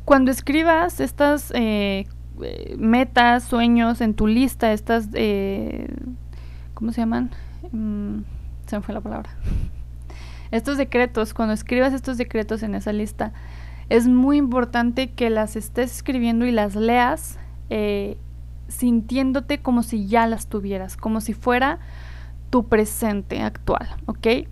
Cuando 0.04 0.30
escribas 0.30 1.00
estas 1.00 1.52
eh, 1.56 2.06
metas, 2.78 3.42
sueños 3.42 4.00
en 4.00 4.14
tu 4.14 4.28
lista, 4.28 4.72
estas 4.72 5.08
¿cómo 6.82 6.90
se 6.90 7.00
llaman? 7.00 7.30
Mm, 7.70 8.24
se 8.66 8.76
me 8.76 8.82
fue 8.82 8.92
la 8.92 9.00
palabra. 9.00 9.30
Estos 10.50 10.78
decretos, 10.78 11.32
cuando 11.32 11.54
escribas 11.54 11.92
estos 11.92 12.18
decretos 12.18 12.64
en 12.64 12.74
esa 12.74 12.92
lista, 12.92 13.32
es 13.88 14.08
muy 14.08 14.36
importante 14.36 15.12
que 15.12 15.30
las 15.30 15.54
estés 15.54 15.92
escribiendo 15.92 16.44
y 16.44 16.50
las 16.50 16.74
leas 16.74 17.38
eh, 17.70 18.16
sintiéndote 18.66 19.58
como 19.60 19.84
si 19.84 20.08
ya 20.08 20.26
las 20.26 20.48
tuvieras, 20.48 20.96
como 20.96 21.20
si 21.20 21.34
fuera 21.34 21.78
tu 22.50 22.66
presente 22.66 23.42
actual, 23.42 23.88
¿ok? 24.06 24.48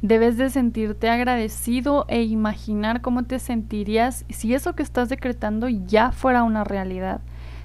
Debes 0.00 0.36
de 0.36 0.48
sentirte 0.48 1.10
agradecido 1.10 2.04
e 2.06 2.22
imaginar 2.22 3.00
cómo 3.00 3.24
te 3.24 3.40
sentirías 3.40 4.24
si 4.28 4.54
eso 4.54 4.76
que 4.76 4.84
estás 4.84 5.08
decretando 5.08 5.68
ya 5.68 6.12
fuera 6.12 6.44
una 6.44 6.62
realidad. 6.62 7.20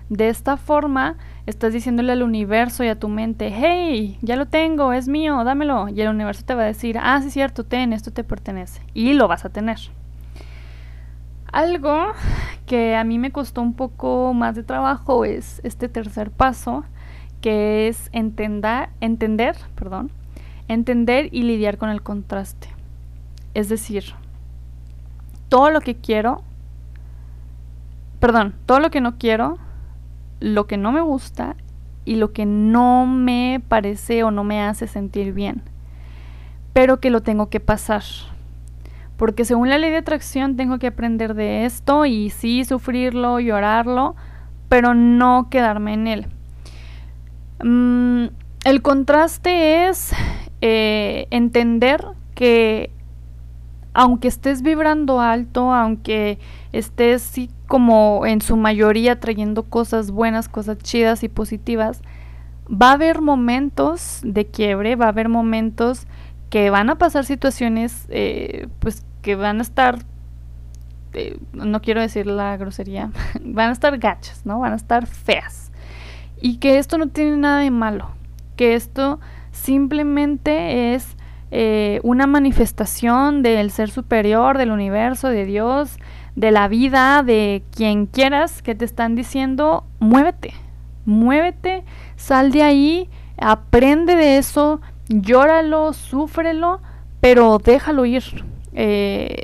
De 0.10 0.30
esta 0.30 0.58
forma, 0.58 1.18
estás 1.46 1.74
diciéndole 1.74 2.12
al 2.12 2.24
universo 2.24 2.84
y 2.84 2.88
a 2.88 3.00
tu 3.00 3.08
mente, 3.10 3.52
hey, 3.54 4.18
ya 4.22 4.36
lo 4.36 4.48
tengo, 4.48 4.94
es 4.94 5.08
mío, 5.08 5.44
dámelo. 5.44 5.88
Y 5.90 6.02
el 6.02 6.10
universo 6.10 6.44
te 6.46 6.56
va 6.56 6.64
a 6.64 6.66
decir, 6.66 6.98
ah, 7.02 7.22
sí 7.22 7.32
cierto, 7.32 7.64
ten, 7.64 7.94
esto 7.94 8.12
te 8.12 8.24
pertenece. 8.24 8.82
Y 8.94 9.14
lo 9.14 9.28
vas 9.28 9.46
a 9.46 9.50
tener. 9.50 9.78
Algo 11.52 12.14
que 12.66 12.96
a 12.96 13.04
mí 13.04 13.20
me 13.20 13.32
costó 13.32 13.62
un 13.62 13.74
poco 13.74 14.34
más 14.34 14.56
de 14.56 14.64
trabajo 14.64 15.26
es 15.26 15.62
este 15.64 15.88
tercer 15.88 16.32
paso, 16.32 16.84
que 17.42 17.88
es 17.88 18.10
entender, 18.12 18.90
entender, 19.02 19.56
perdón, 19.76 20.12
entender 20.68 21.30
y 21.32 21.44
lidiar 21.44 21.78
con 21.78 21.90
el 21.90 22.02
contraste. 22.02 22.70
Es 23.54 23.70
decir, 23.70 24.16
todo 25.50 25.70
lo 25.70 25.82
que 25.82 25.96
quiero, 25.96 26.42
perdón, 28.20 28.56
todo 28.66 28.80
lo 28.80 28.90
que 28.90 29.02
no 29.02 29.18
quiero, 29.18 29.60
lo 30.44 30.68
que 30.68 30.76
no 30.76 30.92
me 30.92 31.00
gusta 31.00 31.56
y 32.04 32.16
lo 32.16 32.34
que 32.34 32.46
no 32.46 33.06
me 33.06 33.62
parece 33.70 34.24
o 34.24 34.32
no 34.32 34.44
me 34.44 34.62
hace 34.62 34.88
sentir 34.88 35.32
bien, 35.32 35.62
pero 36.74 37.00
que 37.00 37.10
lo 37.10 37.24
tengo 37.24 37.50
que 37.50 37.62
pasar. 37.62 38.04
Porque 39.16 39.46
según 39.46 39.70
la 39.70 39.78
ley 39.78 39.90
de 39.90 39.98
atracción 39.98 40.58
tengo 40.58 40.80
que 40.80 40.88
aprender 40.88 41.34
de 41.34 41.64
esto 41.64 42.06
y 42.06 42.30
sí 42.30 42.66
sufrirlo, 42.66 43.40
llorarlo, 43.40 44.18
pero 44.68 44.94
no 44.94 45.48
quedarme 45.50 45.94
en 45.94 46.08
él. 46.08 46.26
Mm, 47.64 48.26
el 48.66 48.82
contraste 48.82 49.88
es 49.88 50.12
eh, 50.60 51.28
entender 51.32 52.06
que 52.36 52.92
aunque 53.94 54.28
estés 54.28 54.62
vibrando 54.62 55.22
alto, 55.22 55.74
aunque 55.74 56.38
estés 56.74 57.22
sí, 57.22 57.50
como 57.68 58.26
en 58.26 58.42
su 58.42 58.58
mayoría 58.58 59.20
trayendo 59.20 59.64
cosas 59.64 60.12
buenas, 60.12 60.50
cosas 60.50 60.78
chidas 60.80 61.24
y 61.24 61.30
positivas, 61.30 62.02
va 62.70 62.90
a 62.90 62.94
haber 62.94 63.22
momentos 63.22 64.20
de 64.24 64.46
quiebre, 64.48 64.96
va 64.96 65.06
a 65.06 65.10
haber 65.10 65.30
momentos 65.30 66.08
que 66.50 66.70
van 66.70 66.90
a 66.90 66.98
pasar 66.98 67.26
situaciones 67.26 68.06
eh, 68.10 68.68
pues 68.80 69.06
que 69.22 69.36
van 69.36 69.60
a 69.60 69.62
estar 69.64 70.00
eh, 71.14 71.40
no 71.54 71.82
quiero 71.82 72.02
decir 72.02 72.28
la 72.28 72.58
grosería 72.58 73.12
van 73.42 73.70
a 73.70 73.72
estar 73.72 73.98
gachas 73.98 74.46
no 74.46 74.60
van 74.60 74.74
a 74.74 74.76
estar 74.76 75.08
feas. 75.08 75.72
Y 76.42 76.58
que 76.58 76.78
esto 76.78 76.98
no 76.98 77.08
tiene 77.08 77.38
nada 77.38 77.60
de 77.60 77.72
malo 77.72 78.10
que 78.56 78.76
esto 78.76 79.20
simplemente 79.52 80.94
es 80.94 81.16
eh, 81.52 82.00
una 82.04 82.28
manifestación 82.28 83.44
del 83.44 83.72
ser 83.72 83.90
superior, 83.90 84.58
del 84.58 84.72
universo, 84.72 85.30
de 85.30 85.46
Dios, 85.46 85.98
de 86.36 86.52
la 86.52 86.68
vida, 86.68 87.24
de 87.24 87.64
quien 87.76 88.06
quieras, 88.06 88.62
que 88.62 88.76
te 88.76 88.86
están 88.86 89.16
diciendo, 89.16 89.86
muévete, 90.00 90.54
muévete, 91.06 91.84
sal 92.16 92.52
de 92.52 92.64
ahí, 92.64 93.10
aprende 93.38 94.16
de 94.16 94.38
eso, 94.38 94.82
llóralo, 95.10 95.94
súfrelo, 95.94 96.82
pero 97.22 97.58
déjalo 97.60 98.06
ir. 98.06 98.24
Eh, 98.74 99.44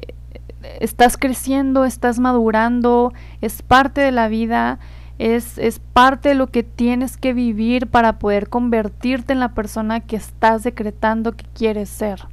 estás 0.79 1.17
creciendo, 1.17 1.85
estás 1.85 2.19
madurando, 2.19 3.13
es 3.41 3.61
parte 3.61 4.01
de 4.01 4.11
la 4.11 4.27
vida. 4.27 4.79
es, 5.19 5.57
es 5.57 5.79
parte 5.79 6.29
de 6.29 6.35
lo 6.35 6.47
que 6.47 6.63
tienes 6.63 7.17
que 7.17 7.33
vivir 7.33 7.87
para 7.87 8.19
poder 8.19 8.47
convertirte 8.47 9.33
en 9.33 9.41
la 9.41 9.53
persona 9.53 9.99
que 9.99 10.15
estás 10.15 10.63
decretando 10.63 11.33
que 11.33 11.45
quieres 11.53 11.89
ser. 11.89 12.27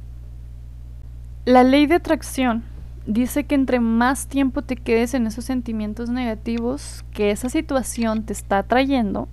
La 1.43 1.63
ley 1.63 1.85
de 1.85 1.95
atracción 1.95 2.63
dice 3.07 3.45
que 3.45 3.55
entre 3.55 3.79
más 3.79 4.27
tiempo 4.27 4.61
te 4.61 4.75
quedes 4.75 5.13
en 5.13 5.25
esos 5.25 5.45
sentimientos 5.45 6.09
negativos 6.09 7.03
que 7.11 7.31
esa 7.31 7.49
situación 7.49 8.23
te 8.23 8.33
está 8.33 8.63
trayendo, 8.63 9.27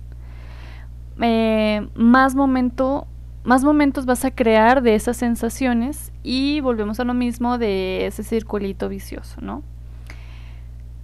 eh, 1.21 1.87
más 1.95 2.35
momento 2.35 3.07
más 3.45 3.63
momentos 3.63 4.07
vas 4.07 4.25
a 4.25 4.31
crear 4.31 4.81
de 4.81 4.95
esas 4.95 5.17
sensaciones 5.17 6.11
y 6.23 6.61
volvemos 6.61 6.99
a 6.99 7.03
lo 7.03 7.13
mismo 7.13 7.59
de 7.59 8.07
ese 8.07 8.23
circulito 8.23 8.89
vicioso, 8.89 9.39
¿no? 9.39 9.61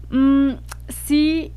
Mm, 0.09 0.53
sí 0.87 1.53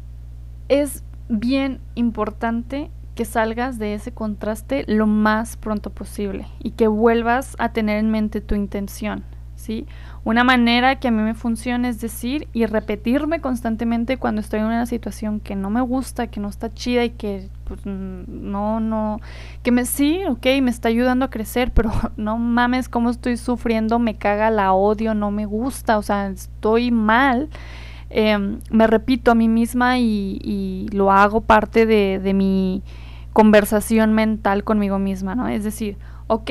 es 0.68 1.02
bien 1.28 1.80
importante 1.94 2.90
que 3.14 3.24
salgas 3.24 3.78
de 3.78 3.94
ese 3.94 4.12
contraste 4.12 4.84
lo 4.86 5.06
más 5.06 5.56
pronto 5.56 5.90
posible 5.90 6.46
y 6.58 6.72
que 6.72 6.86
vuelvas 6.86 7.56
a 7.58 7.72
tener 7.72 7.98
en 7.98 8.10
mente 8.10 8.40
tu 8.40 8.54
intención, 8.54 9.24
¿sí? 9.56 9.86
Una 10.24 10.42
manera 10.42 10.96
que 10.96 11.08
a 11.08 11.10
mí 11.10 11.20
me 11.20 11.34
funciona 11.34 11.90
es 11.90 12.00
decir 12.00 12.48
y 12.54 12.64
repetirme 12.64 13.42
constantemente 13.42 14.16
cuando 14.16 14.40
estoy 14.40 14.60
en 14.60 14.66
una 14.66 14.86
situación 14.86 15.38
que 15.38 15.54
no 15.54 15.68
me 15.68 15.82
gusta, 15.82 16.28
que 16.28 16.40
no 16.40 16.48
está 16.48 16.72
chida 16.72 17.04
y 17.04 17.10
que 17.10 17.50
pues 17.64 17.84
no, 17.84 18.80
no, 18.80 19.20
que 19.62 19.70
me 19.70 19.84
sí, 19.84 20.22
ok, 20.26 20.46
me 20.62 20.70
está 20.70 20.88
ayudando 20.88 21.26
a 21.26 21.30
crecer, 21.30 21.72
pero 21.72 21.92
no 22.16 22.38
mames 22.38 22.88
cómo 22.88 23.10
estoy 23.10 23.36
sufriendo, 23.36 23.98
me 23.98 24.16
caga, 24.16 24.50
la 24.50 24.72
odio, 24.72 25.12
no 25.12 25.30
me 25.30 25.44
gusta, 25.44 25.98
o 25.98 26.02
sea, 26.02 26.28
estoy 26.28 26.90
mal. 26.90 27.50
Em, 28.08 28.60
me 28.70 28.86
repito 28.86 29.30
a 29.30 29.34
mí 29.34 29.48
misma 29.48 29.98
y, 29.98 30.38
y 30.42 30.88
lo 30.92 31.10
hago 31.12 31.42
parte 31.42 31.84
de, 31.84 32.18
de 32.18 32.32
mi 32.32 32.82
conversación 33.34 34.14
mental 34.14 34.64
conmigo 34.64 34.98
misma, 34.98 35.34
¿no? 35.34 35.48
Es 35.48 35.64
decir, 35.64 35.98
ok, 36.28 36.50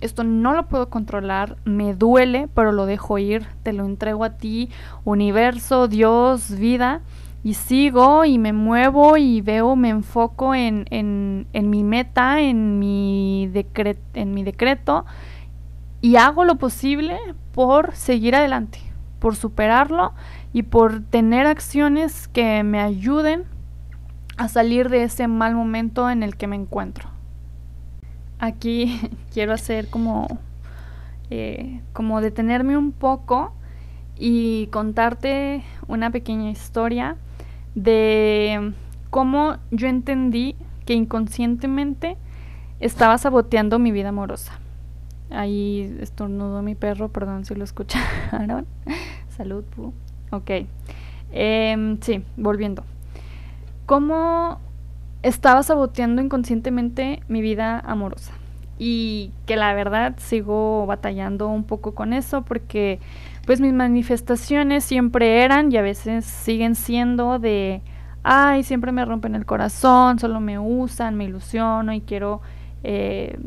esto 0.00 0.24
no 0.24 0.52
lo 0.52 0.66
puedo 0.66 0.88
controlar, 0.90 1.56
me 1.64 1.94
duele, 1.94 2.48
pero 2.54 2.72
lo 2.72 2.86
dejo 2.86 3.18
ir, 3.18 3.46
te 3.62 3.72
lo 3.72 3.84
entrego 3.84 4.24
a 4.24 4.36
ti, 4.36 4.70
universo, 5.04 5.88
Dios, 5.88 6.56
vida, 6.58 7.02
y 7.42 7.54
sigo 7.54 8.24
y 8.24 8.38
me 8.38 8.52
muevo 8.52 9.16
y 9.16 9.40
veo, 9.40 9.76
me 9.76 9.90
enfoco 9.90 10.54
en, 10.54 10.86
en, 10.90 11.46
en 11.52 11.70
mi 11.70 11.84
meta, 11.84 12.40
en 12.40 12.78
mi, 12.78 13.50
en 14.14 14.34
mi 14.34 14.42
decreto, 14.42 15.04
y 16.00 16.16
hago 16.16 16.44
lo 16.44 16.56
posible 16.56 17.18
por 17.52 17.94
seguir 17.94 18.36
adelante, 18.36 18.80
por 19.18 19.34
superarlo 19.34 20.12
y 20.52 20.62
por 20.62 21.02
tener 21.02 21.46
acciones 21.46 22.28
que 22.28 22.62
me 22.62 22.80
ayuden 22.80 23.44
a 24.36 24.48
salir 24.48 24.88
de 24.88 25.02
ese 25.02 25.26
mal 25.26 25.54
momento 25.54 26.08
en 26.08 26.22
el 26.22 26.36
que 26.36 26.46
me 26.46 26.56
encuentro 26.56 27.17
aquí 28.38 29.00
quiero 29.32 29.52
hacer 29.52 29.88
como, 29.88 30.26
eh, 31.30 31.80
como 31.92 32.20
detenerme 32.20 32.76
un 32.76 32.92
poco 32.92 33.52
y 34.16 34.66
contarte 34.68 35.62
una 35.86 36.10
pequeña 36.10 36.50
historia 36.50 37.16
de 37.74 38.72
cómo 39.10 39.56
yo 39.70 39.86
entendí 39.88 40.56
que 40.84 40.94
inconscientemente 40.94 42.16
estaba 42.80 43.18
saboteando 43.18 43.78
mi 43.78 43.92
vida 43.92 44.08
amorosa. 44.08 44.58
Ahí 45.30 45.96
estornudó 46.00 46.62
mi 46.62 46.74
perro, 46.74 47.10
perdón 47.10 47.44
si 47.44 47.54
lo 47.54 47.64
escucharon. 47.64 48.66
Salud, 49.28 49.64
pu. 49.64 49.92
Ok. 50.30 50.50
Em, 51.32 52.00
sí, 52.00 52.24
volviendo. 52.36 52.84
¿Cómo 53.86 54.58
estaba 55.22 55.62
saboteando 55.62 56.22
inconscientemente 56.22 57.22
mi 57.28 57.40
vida 57.40 57.80
amorosa. 57.80 58.32
Y 58.78 59.32
que 59.46 59.56
la 59.56 59.74
verdad 59.74 60.14
sigo 60.18 60.86
batallando 60.86 61.48
un 61.48 61.64
poco 61.64 61.94
con 61.94 62.12
eso 62.12 62.42
porque 62.42 63.00
pues 63.44 63.60
mis 63.60 63.72
manifestaciones 63.72 64.84
siempre 64.84 65.42
eran 65.42 65.72
y 65.72 65.78
a 65.78 65.82
veces 65.82 66.24
siguen 66.24 66.74
siendo 66.74 67.38
de, 67.38 67.80
ay, 68.22 68.62
siempre 68.62 68.92
me 68.92 69.04
rompen 69.04 69.34
el 69.34 69.46
corazón, 69.46 70.18
solo 70.18 70.38
me 70.38 70.58
usan, 70.58 71.16
me 71.16 71.24
ilusiono 71.24 71.92
y 71.92 72.02
quiero 72.02 72.40
eh, 72.84 73.38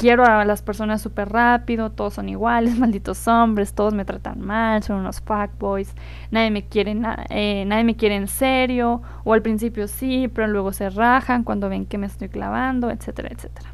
quiero 0.00 0.24
a 0.24 0.46
las 0.46 0.62
personas 0.62 1.02
súper 1.02 1.28
rápido, 1.28 1.90
todos 1.90 2.14
son 2.14 2.30
iguales, 2.30 2.78
malditos 2.78 3.28
hombres, 3.28 3.74
todos 3.74 3.92
me 3.92 4.06
tratan 4.06 4.40
mal, 4.40 4.82
son 4.82 5.00
unos 5.00 5.20
fuckboys, 5.20 5.94
nadie 6.30 6.50
me 6.50 6.64
quiere, 6.64 6.96
eh, 7.28 7.64
nadie 7.66 7.84
me 7.84 7.94
quiere 7.94 8.16
en 8.16 8.26
serio, 8.26 9.02
o 9.24 9.34
al 9.34 9.42
principio 9.42 9.86
sí, 9.88 10.28
pero 10.34 10.48
luego 10.48 10.72
se 10.72 10.88
rajan 10.88 11.44
cuando 11.44 11.68
ven 11.68 11.84
que 11.84 11.98
me 11.98 12.06
estoy 12.06 12.30
clavando, 12.30 12.90
etcétera, 12.90 13.28
etcétera. 13.30 13.68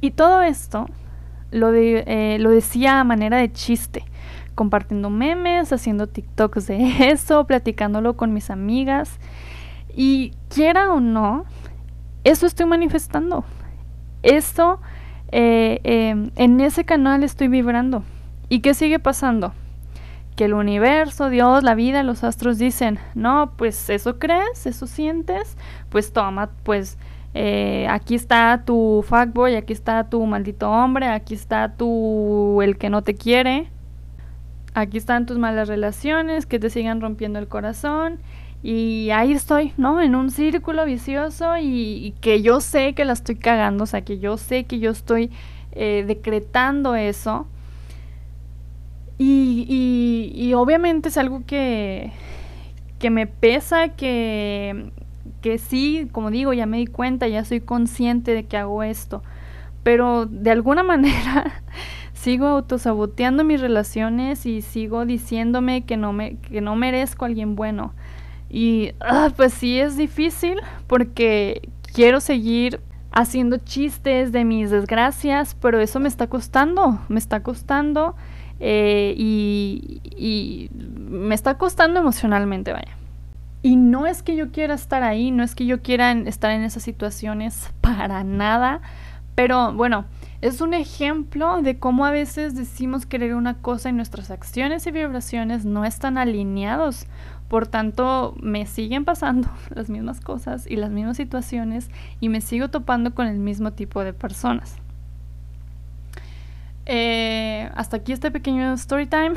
Y 0.00 0.12
todo 0.12 0.40
esto 0.40 0.86
lo, 1.50 1.74
eh, 1.74 2.38
lo 2.40 2.48
decía 2.48 3.00
a 3.00 3.04
manera 3.04 3.36
de 3.36 3.52
chiste, 3.52 4.02
compartiendo 4.54 5.10
memes, 5.10 5.74
haciendo 5.74 6.06
TikToks 6.06 6.66
de 6.68 7.10
eso, 7.10 7.46
platicándolo 7.46 8.16
con 8.16 8.32
mis 8.32 8.48
amigas. 8.48 9.18
Y 9.94 10.32
quiera 10.48 10.90
o 10.90 11.00
no, 11.00 11.44
eso 12.24 12.46
estoy 12.46 12.64
manifestando 12.64 13.44
esto, 14.22 14.80
eh, 15.32 15.80
em, 15.84 16.30
en 16.36 16.60
ese 16.60 16.84
canal 16.84 17.22
estoy 17.24 17.48
vibrando. 17.48 18.02
¿Y 18.48 18.60
qué 18.60 18.74
sigue 18.74 18.98
pasando? 18.98 19.52
Que 20.36 20.46
el 20.46 20.54
universo, 20.54 21.28
Dios, 21.28 21.62
la 21.62 21.74
vida, 21.74 22.02
los 22.02 22.24
astros 22.24 22.58
dicen, 22.58 22.98
no, 23.14 23.52
pues 23.56 23.90
eso 23.90 24.18
crees, 24.18 24.66
eso 24.66 24.86
sientes, 24.86 25.56
pues 25.88 26.12
toma, 26.12 26.50
pues 26.64 26.98
eh, 27.34 27.86
aquí 27.88 28.16
está 28.16 28.62
tu 28.64 29.04
fuckboy, 29.06 29.54
aquí 29.54 29.72
está 29.72 30.08
tu 30.08 30.24
maldito 30.26 30.70
hombre, 30.70 31.06
aquí 31.06 31.34
está 31.34 31.76
tu 31.76 32.60
el 32.62 32.76
que 32.76 32.90
no 32.90 33.02
te 33.02 33.14
quiere, 33.14 33.68
aquí 34.74 34.98
están 34.98 35.26
tus 35.26 35.38
malas 35.38 35.68
relaciones 35.68 36.46
que 36.46 36.58
te 36.58 36.70
sigan 36.70 37.00
rompiendo 37.00 37.38
el 37.38 37.46
corazón 37.46 38.18
y 38.62 39.10
ahí 39.10 39.32
estoy, 39.32 39.72
¿no? 39.78 40.02
En 40.02 40.14
un 40.14 40.30
círculo 40.30 40.84
vicioso 40.84 41.56
y, 41.58 42.14
que 42.20 42.42
yo 42.42 42.60
sé 42.60 42.94
que 42.94 43.04
la 43.04 43.14
estoy 43.14 43.36
cagando, 43.36 43.84
o 43.84 43.86
sea, 43.86 44.02
que 44.02 44.18
yo 44.18 44.36
sé 44.36 44.64
que 44.64 44.78
yo 44.78 44.90
estoy 44.90 45.30
eh, 45.72 46.04
decretando 46.06 46.94
eso. 46.94 47.46
Y, 49.16 49.66
y, 49.68 50.32
y, 50.34 50.54
obviamente 50.54 51.08
es 51.10 51.18
algo 51.18 51.44
que, 51.46 52.12
que 52.98 53.10
me 53.10 53.26
pesa, 53.26 53.88
que, 53.88 54.92
que 55.42 55.58
sí, 55.58 56.08
como 56.12 56.30
digo, 56.30 56.52
ya 56.52 56.66
me 56.66 56.78
di 56.78 56.86
cuenta, 56.86 57.28
ya 57.28 57.44
soy 57.44 57.60
consciente 57.60 58.34
de 58.34 58.44
que 58.44 58.56
hago 58.56 58.82
esto. 58.82 59.22
Pero 59.82 60.26
de 60.26 60.50
alguna 60.50 60.82
manera 60.84 61.62
sigo 62.12 62.46
autosaboteando 62.46 63.44
mis 63.44 63.60
relaciones 63.60 64.44
y 64.44 64.60
sigo 64.60 65.06
diciéndome 65.06 65.84
que 65.86 65.96
no, 65.96 66.12
me, 66.12 66.36
que 66.36 66.60
no 66.60 66.76
merezco 66.76 67.24
a 67.24 67.28
alguien 67.28 67.56
bueno. 67.56 67.94
Y 68.50 68.92
ah, 69.00 69.30
pues 69.36 69.54
sí 69.54 69.78
es 69.78 69.96
difícil 69.96 70.58
porque 70.86 71.68
quiero 71.94 72.20
seguir 72.20 72.80
haciendo 73.12 73.58
chistes 73.58 74.32
de 74.32 74.44
mis 74.44 74.70
desgracias, 74.70 75.56
pero 75.60 75.80
eso 75.80 76.00
me 76.00 76.08
está 76.08 76.26
costando, 76.26 77.00
me 77.08 77.18
está 77.18 77.42
costando 77.42 78.16
eh, 78.58 79.14
y, 79.16 80.00
y 80.04 80.70
me 80.74 81.34
está 81.34 81.58
costando 81.58 82.00
emocionalmente, 82.00 82.72
vaya. 82.72 82.96
Y 83.62 83.76
no 83.76 84.06
es 84.06 84.22
que 84.22 84.36
yo 84.36 84.50
quiera 84.52 84.74
estar 84.74 85.02
ahí, 85.02 85.30
no 85.30 85.42
es 85.42 85.54
que 85.54 85.66
yo 85.66 85.82
quiera 85.82 86.12
estar 86.12 86.50
en 86.50 86.62
esas 86.62 86.82
situaciones 86.82 87.70
para 87.80 88.24
nada, 88.24 88.80
pero 89.34 89.72
bueno, 89.72 90.06
es 90.40 90.62
un 90.62 90.72
ejemplo 90.72 91.60
de 91.60 91.78
cómo 91.78 92.06
a 92.06 92.10
veces 92.10 92.54
decimos 92.54 93.04
querer 93.04 93.34
una 93.34 93.58
cosa 93.58 93.90
y 93.90 93.92
nuestras 93.92 94.30
acciones 94.30 94.86
y 94.86 94.90
vibraciones 94.90 95.64
no 95.64 95.84
están 95.84 96.16
alineados. 96.16 97.06
Por 97.50 97.66
tanto, 97.66 98.36
me 98.40 98.64
siguen 98.64 99.04
pasando 99.04 99.48
las 99.74 99.90
mismas 99.90 100.20
cosas 100.20 100.68
y 100.68 100.76
las 100.76 100.92
mismas 100.92 101.16
situaciones 101.16 101.90
y 102.20 102.28
me 102.28 102.40
sigo 102.40 102.68
topando 102.68 103.12
con 103.12 103.26
el 103.26 103.40
mismo 103.40 103.72
tipo 103.72 104.04
de 104.04 104.12
personas. 104.12 104.76
Eh, 106.86 107.68
hasta 107.74 107.96
aquí 107.96 108.12
este 108.12 108.30
pequeño 108.30 108.72
story 108.74 109.06
time. 109.06 109.32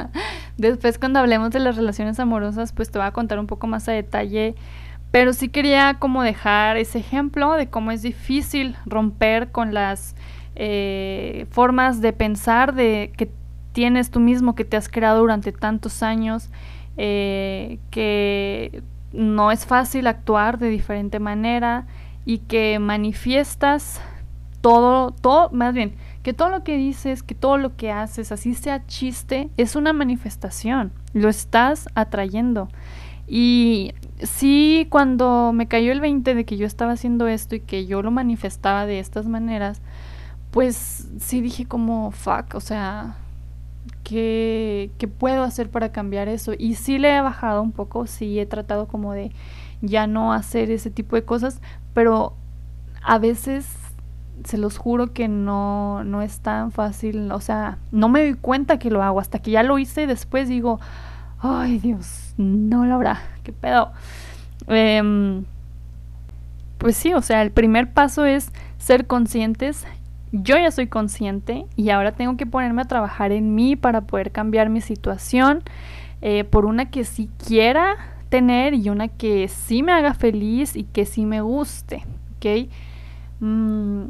Después 0.58 0.98
cuando 0.98 1.18
hablemos 1.18 1.50
de 1.50 1.60
las 1.60 1.76
relaciones 1.76 2.20
amorosas, 2.20 2.74
pues 2.74 2.90
te 2.90 2.98
voy 2.98 3.08
a 3.08 3.12
contar 3.12 3.38
un 3.38 3.46
poco 3.46 3.66
más 3.66 3.88
a 3.88 3.92
detalle. 3.92 4.54
Pero 5.10 5.32
sí 5.32 5.48
quería 5.48 5.94
como 5.98 6.22
dejar 6.22 6.76
ese 6.76 6.98
ejemplo 6.98 7.54
de 7.54 7.70
cómo 7.70 7.90
es 7.90 8.02
difícil 8.02 8.76
romper 8.84 9.50
con 9.50 9.72
las 9.72 10.14
eh, 10.56 11.46
formas 11.52 12.02
de 12.02 12.12
pensar 12.12 12.74
de 12.74 13.14
que 13.16 13.30
tienes 13.72 14.10
tú 14.10 14.20
mismo, 14.20 14.54
que 14.54 14.66
te 14.66 14.76
has 14.76 14.90
creado 14.90 15.20
durante 15.20 15.52
tantos 15.52 16.02
años, 16.02 16.50
eh, 16.96 17.78
que 17.90 18.82
no 19.12 19.50
es 19.50 19.66
fácil 19.66 20.06
actuar 20.06 20.58
de 20.58 20.68
diferente 20.68 21.20
manera 21.20 21.86
y 22.24 22.38
que 22.38 22.78
manifiestas 22.78 24.00
todo, 24.60 25.12
todo, 25.12 25.50
más 25.50 25.74
bien, 25.74 25.94
que 26.22 26.32
todo 26.32 26.48
lo 26.48 26.64
que 26.64 26.76
dices, 26.76 27.22
que 27.22 27.34
todo 27.34 27.56
lo 27.56 27.76
que 27.76 27.92
haces, 27.92 28.32
así 28.32 28.54
sea 28.54 28.84
chiste, 28.86 29.48
es 29.56 29.76
una 29.76 29.92
manifestación, 29.92 30.92
lo 31.12 31.28
estás 31.28 31.88
atrayendo. 31.94 32.68
Y 33.28 33.92
sí, 34.22 34.86
cuando 34.90 35.52
me 35.52 35.68
cayó 35.68 35.92
el 35.92 36.00
20 36.00 36.34
de 36.34 36.44
que 36.44 36.56
yo 36.56 36.66
estaba 36.66 36.92
haciendo 36.92 37.28
esto 37.28 37.54
y 37.54 37.60
que 37.60 37.86
yo 37.86 38.02
lo 38.02 38.10
manifestaba 38.10 38.86
de 38.86 38.98
estas 38.98 39.26
maneras, 39.26 39.80
pues 40.50 41.08
sí 41.20 41.40
dije 41.40 41.66
como, 41.66 42.10
fuck, 42.10 42.54
o 42.54 42.60
sea, 42.60 43.16
¿qué, 44.06 44.92
¿qué, 44.98 45.08
puedo 45.08 45.42
hacer 45.42 45.68
para 45.68 45.90
cambiar 45.90 46.28
eso? 46.28 46.52
Y 46.56 46.76
sí 46.76 46.98
le 46.98 47.16
he 47.16 47.20
bajado 47.20 47.60
un 47.60 47.72
poco, 47.72 48.06
sí 48.06 48.38
he 48.38 48.46
tratado 48.46 48.86
como 48.86 49.12
de 49.12 49.32
ya 49.80 50.06
no 50.06 50.32
hacer 50.32 50.70
ese 50.70 50.92
tipo 50.92 51.16
de 51.16 51.24
cosas, 51.24 51.60
pero 51.92 52.34
a 53.02 53.18
veces 53.18 53.66
se 54.44 54.58
los 54.58 54.78
juro 54.78 55.12
que 55.12 55.26
no, 55.26 56.04
no 56.04 56.22
es 56.22 56.38
tan 56.38 56.70
fácil, 56.70 57.32
o 57.32 57.40
sea, 57.40 57.78
no 57.90 58.08
me 58.08 58.20
doy 58.20 58.34
cuenta 58.34 58.78
que 58.78 58.90
lo 58.90 59.02
hago, 59.02 59.18
hasta 59.18 59.40
que 59.40 59.50
ya 59.50 59.64
lo 59.64 59.76
hice 59.76 60.02
y 60.02 60.06
después 60.06 60.48
digo, 60.48 60.78
ay 61.40 61.80
Dios, 61.80 62.32
no 62.36 62.86
lo 62.86 62.94
habrá, 62.94 63.20
qué 63.42 63.52
pedo. 63.52 63.90
Em, 64.68 65.44
pues 66.78 66.96
sí, 66.96 67.12
o 67.12 67.22
sea, 67.22 67.42
el 67.42 67.50
primer 67.50 67.92
paso 67.92 68.24
es 68.24 68.52
ser 68.78 69.08
conscientes. 69.08 69.84
Yo 70.32 70.56
ya 70.56 70.70
soy 70.70 70.88
consciente 70.88 71.66
y 71.76 71.90
ahora 71.90 72.12
tengo 72.12 72.36
que 72.36 72.46
ponerme 72.46 72.82
a 72.82 72.86
trabajar 72.86 73.32
en 73.32 73.54
mí 73.54 73.76
para 73.76 74.02
poder 74.02 74.32
cambiar 74.32 74.68
mi 74.68 74.80
situación 74.80 75.62
eh, 76.20 76.44
por 76.44 76.66
una 76.66 76.90
que 76.90 77.04
sí 77.04 77.30
quiera 77.46 77.96
tener 78.28 78.74
y 78.74 78.88
una 78.88 79.08
que 79.08 79.48
sí 79.48 79.82
me 79.82 79.92
haga 79.92 80.14
feliz 80.14 80.76
y 80.76 80.84
que 80.84 81.06
sí 81.06 81.26
me 81.26 81.40
guste, 81.40 82.04
¿ok? 82.36 82.68
Mm, 83.40 84.04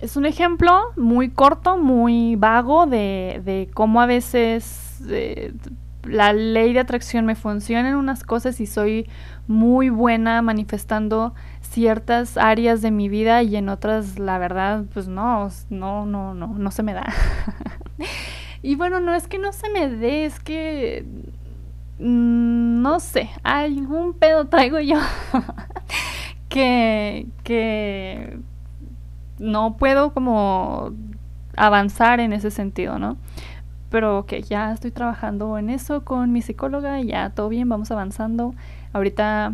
es 0.00 0.16
un 0.16 0.26
ejemplo 0.26 0.80
muy 0.96 1.30
corto, 1.30 1.78
muy 1.78 2.36
vago 2.36 2.86
de, 2.86 3.40
de 3.44 3.68
cómo 3.72 4.00
a 4.00 4.06
veces 4.06 5.00
eh, 5.08 5.52
la 6.04 6.32
ley 6.32 6.72
de 6.72 6.80
atracción 6.80 7.24
me 7.24 7.34
funciona 7.34 7.88
en 7.88 7.94
unas 7.94 8.24
cosas 8.24 8.60
y 8.60 8.66
soy 8.66 9.08
muy 9.48 9.90
buena 9.90 10.40
manifestando 10.42 11.34
ciertas 11.60 12.36
áreas 12.36 12.82
de 12.82 12.90
mi 12.90 13.08
vida 13.08 13.42
y 13.42 13.56
en 13.56 13.68
otras 13.68 14.18
la 14.18 14.38
verdad 14.38 14.84
pues 14.92 15.08
no, 15.08 15.48
no, 15.70 16.06
no, 16.06 16.34
no, 16.34 16.48
no 16.48 16.70
se 16.70 16.82
me 16.82 16.92
da. 16.92 17.12
y 18.62 18.76
bueno, 18.76 19.00
no 19.00 19.14
es 19.14 19.26
que 19.26 19.38
no 19.38 19.52
se 19.52 19.70
me 19.70 19.88
dé, 19.88 20.24
es 20.24 20.38
que 20.38 21.04
mm, 21.98 22.82
no 22.82 23.00
sé, 23.00 23.30
algún 23.42 24.14
pedo 24.14 24.46
traigo 24.46 24.80
yo 24.80 24.98
que, 26.48 27.26
que 27.42 28.38
no 29.38 29.76
puedo 29.76 30.12
como 30.12 30.92
avanzar 31.56 32.20
en 32.20 32.32
ese 32.32 32.50
sentido, 32.50 32.98
¿no? 32.98 33.16
Pero 33.90 34.24
que 34.26 34.42
ya 34.42 34.72
estoy 34.72 34.90
trabajando 34.90 35.58
en 35.58 35.68
eso 35.68 36.04
con 36.04 36.32
mi 36.32 36.40
psicóloga, 36.40 37.00
ya 37.00 37.30
todo 37.30 37.48
bien, 37.48 37.68
vamos 37.68 37.90
avanzando. 37.90 38.54
Ahorita 38.92 39.52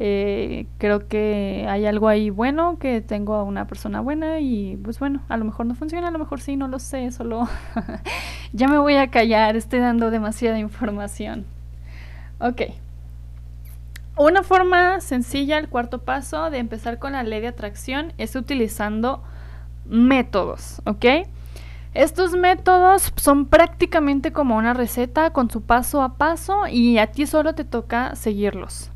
eh, 0.00 0.66
creo 0.78 1.08
que 1.08 1.66
hay 1.68 1.86
algo 1.86 2.08
ahí 2.08 2.30
bueno, 2.30 2.78
que 2.78 3.00
tengo 3.00 3.34
a 3.34 3.42
una 3.42 3.66
persona 3.66 4.00
buena 4.00 4.38
y 4.38 4.76
pues 4.76 4.98
bueno, 5.00 5.22
a 5.28 5.36
lo 5.36 5.44
mejor 5.44 5.66
no 5.66 5.74
funciona, 5.74 6.08
a 6.08 6.10
lo 6.12 6.20
mejor 6.20 6.40
sí, 6.40 6.56
no 6.56 6.68
lo 6.68 6.78
sé, 6.78 7.10
solo 7.10 7.48
ya 8.52 8.68
me 8.68 8.78
voy 8.78 8.94
a 8.94 9.10
callar, 9.10 9.56
estoy 9.56 9.80
dando 9.80 10.10
demasiada 10.10 10.58
información. 10.58 11.46
Ok. 12.38 12.62
Una 14.16 14.42
forma 14.42 15.00
sencilla, 15.00 15.58
el 15.58 15.68
cuarto 15.68 16.00
paso 16.02 16.50
de 16.50 16.58
empezar 16.58 16.98
con 16.98 17.12
la 17.12 17.22
ley 17.22 17.40
de 17.40 17.48
atracción 17.48 18.12
es 18.18 18.36
utilizando 18.36 19.22
métodos, 19.86 20.82
¿ok? 20.84 21.04
Estos 21.98 22.36
métodos 22.36 23.12
son 23.16 23.46
prácticamente 23.46 24.30
como 24.30 24.56
una 24.56 24.72
receta 24.72 25.32
con 25.32 25.50
su 25.50 25.62
paso 25.62 26.00
a 26.00 26.14
paso 26.14 26.68
y 26.68 26.98
a 26.98 27.08
ti 27.08 27.26
solo 27.26 27.56
te 27.56 27.64
toca 27.64 28.14
seguirlos. 28.14 28.92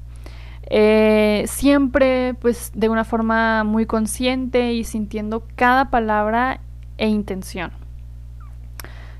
Eh, 0.70 1.42
siempre 1.48 2.34
pues 2.34 2.70
de 2.76 2.88
una 2.88 3.02
forma 3.02 3.64
muy 3.64 3.86
consciente 3.86 4.72
y 4.72 4.84
sintiendo 4.84 5.42
cada 5.56 5.90
palabra 5.90 6.60
e 6.96 7.08
intención. 7.08 7.72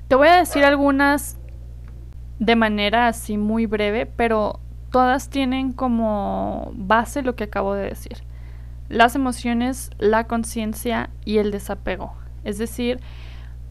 Te 0.07 0.15
voy 0.15 0.29
a 0.29 0.37
decir 0.37 0.63
algunas 0.63 1.37
de 2.39 2.55
manera 2.55 3.07
así 3.09 3.37
muy 3.37 3.65
breve, 3.65 4.05
pero 4.05 4.61
todas 4.91 5.29
tienen 5.29 5.73
como 5.73 6.71
base 6.73 7.21
lo 7.21 7.35
que 7.35 7.43
acabo 7.43 7.73
de 7.73 7.89
decir. 7.89 8.23
Las 8.87 9.15
emociones, 9.15 9.89
la 9.97 10.25
conciencia 10.25 11.09
y 11.25 11.39
el 11.39 11.51
desapego. 11.51 12.13
Es 12.45 12.57
decir, 12.57 13.01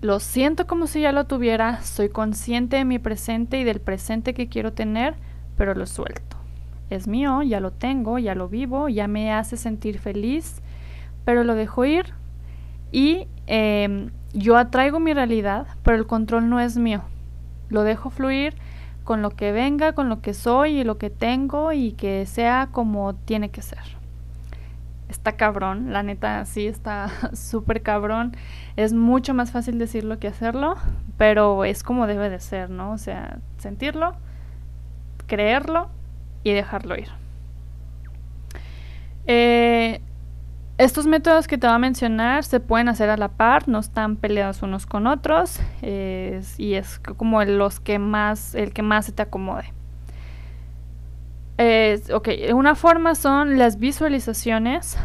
lo 0.03 0.19
siento 0.19 0.67
como 0.67 0.89
si 0.89 1.01
ya 1.01 1.13
lo 1.13 1.27
tuviera, 1.27 1.81
soy 1.83 2.09
consciente 2.09 2.77
de 2.77 2.85
mi 2.85 2.99
presente 2.99 3.61
y 3.61 3.65
del 3.65 3.81
presente 3.81 4.35
que 4.35 4.49
quiero 4.49 4.73
tener, 4.73 5.15
pero 5.57 5.75
lo 5.75 5.87
suelto. 5.87 6.37
Es 6.91 7.07
mío, 7.07 7.41
ya 7.43 7.61
lo 7.61 7.71
tengo, 7.71 8.19
ya 8.19 8.35
lo 8.35 8.49
vivo, 8.49 8.89
ya 8.89 9.07
me 9.07 9.33
hace 9.33 9.57
sentir 9.57 10.01
feliz, 10.01 10.61
pero 11.25 11.45
lo 11.45 11.55
dejo 11.55 11.85
ir 11.85 12.15
y 12.91 13.29
em, 13.47 14.11
yo 14.35 14.57
atraigo 14.57 14.99
mi 14.99 15.15
realidad, 15.15 15.69
pero 15.85 15.97
el 15.97 16.07
control 16.09 16.51
no 16.51 16.59
es 16.59 16.77
mío. 16.77 17.03
Lo 17.69 17.85
dejo 17.85 18.11
fluir 18.11 18.57
con 19.05 19.23
lo 19.23 19.31
que 19.31 19.53
venga, 19.53 19.93
con 19.93 20.09
lo 20.09 20.21
que 20.21 20.35
soy 20.35 20.81
y 20.81 20.85
lo 20.85 20.99
que 20.99 21.11
tengo 21.11 21.73
y 21.73 21.93
que 21.93 22.27
sea 22.27 22.71
como 22.73 23.15
tiene 23.15 23.51
que 23.51 23.63
ser. 23.63 24.02
Está 25.13 25.33
cabrón, 25.33 25.93
la 25.93 26.03
neta 26.03 26.47
sí 26.47 26.67
está 26.67 27.11
súper 27.35 27.83
cabrón. 27.83 28.35
Es 28.77 28.95
mucho 28.95 29.35
más 29.35 29.51
fácil 29.51 29.79
decirlo 29.79 30.19
que 30.19 30.27
hacerlo, 30.27 30.77
pero 31.19 31.67
es 31.67 31.83
como 31.83 32.07
debe 32.07 32.31
de 32.31 32.41
ser, 32.41 32.71
¿no? 32.71 32.93
O 32.93 32.99
sea, 32.99 33.39
sentirlo, 33.59 34.15
creerlo 35.27 35.91
y 36.43 36.53
dejarlo 36.53 36.97
ir. 36.97 37.09
Eh, 39.27 40.01
estos 40.79 41.07
métodos 41.07 41.47
que 41.47 41.59
te 41.59 41.67
voy 41.67 41.77
a 41.77 41.79
mencionar 41.79 42.43
se 42.43 42.59
pueden 42.59 42.89
hacer 42.89 43.11
a 43.11 43.19
la 43.19 43.29
par, 43.29 43.69
no 43.69 43.81
están 43.81 44.17
peleados 44.17 44.63
unos 44.63 44.87
con 44.87 45.07
otros 45.07 45.61
y 45.83 46.73
es 46.73 46.99
como 47.01 47.45
los 47.45 47.81
que 47.81 47.99
más, 47.99 48.55
el 48.55 48.73
que 48.73 48.81
más 48.81 49.05
se 49.05 49.13
te 49.13 49.21
acomode. 49.21 49.75
Ok, 52.13 52.29
una 52.55 52.75
forma 52.75 53.15
son 53.15 53.59
las 53.59 53.79
visualizaciones. 53.79 54.97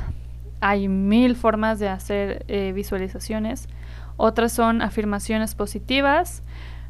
Hay 0.60 0.88
mil 0.88 1.36
formas 1.36 1.80
de 1.80 1.90
hacer 1.90 2.46
eh, 2.48 2.72
visualizaciones. 2.74 3.68
Otras 4.18 4.52
son 4.52 4.82
afirmaciones 4.82 5.56
positivas. 5.56 6.44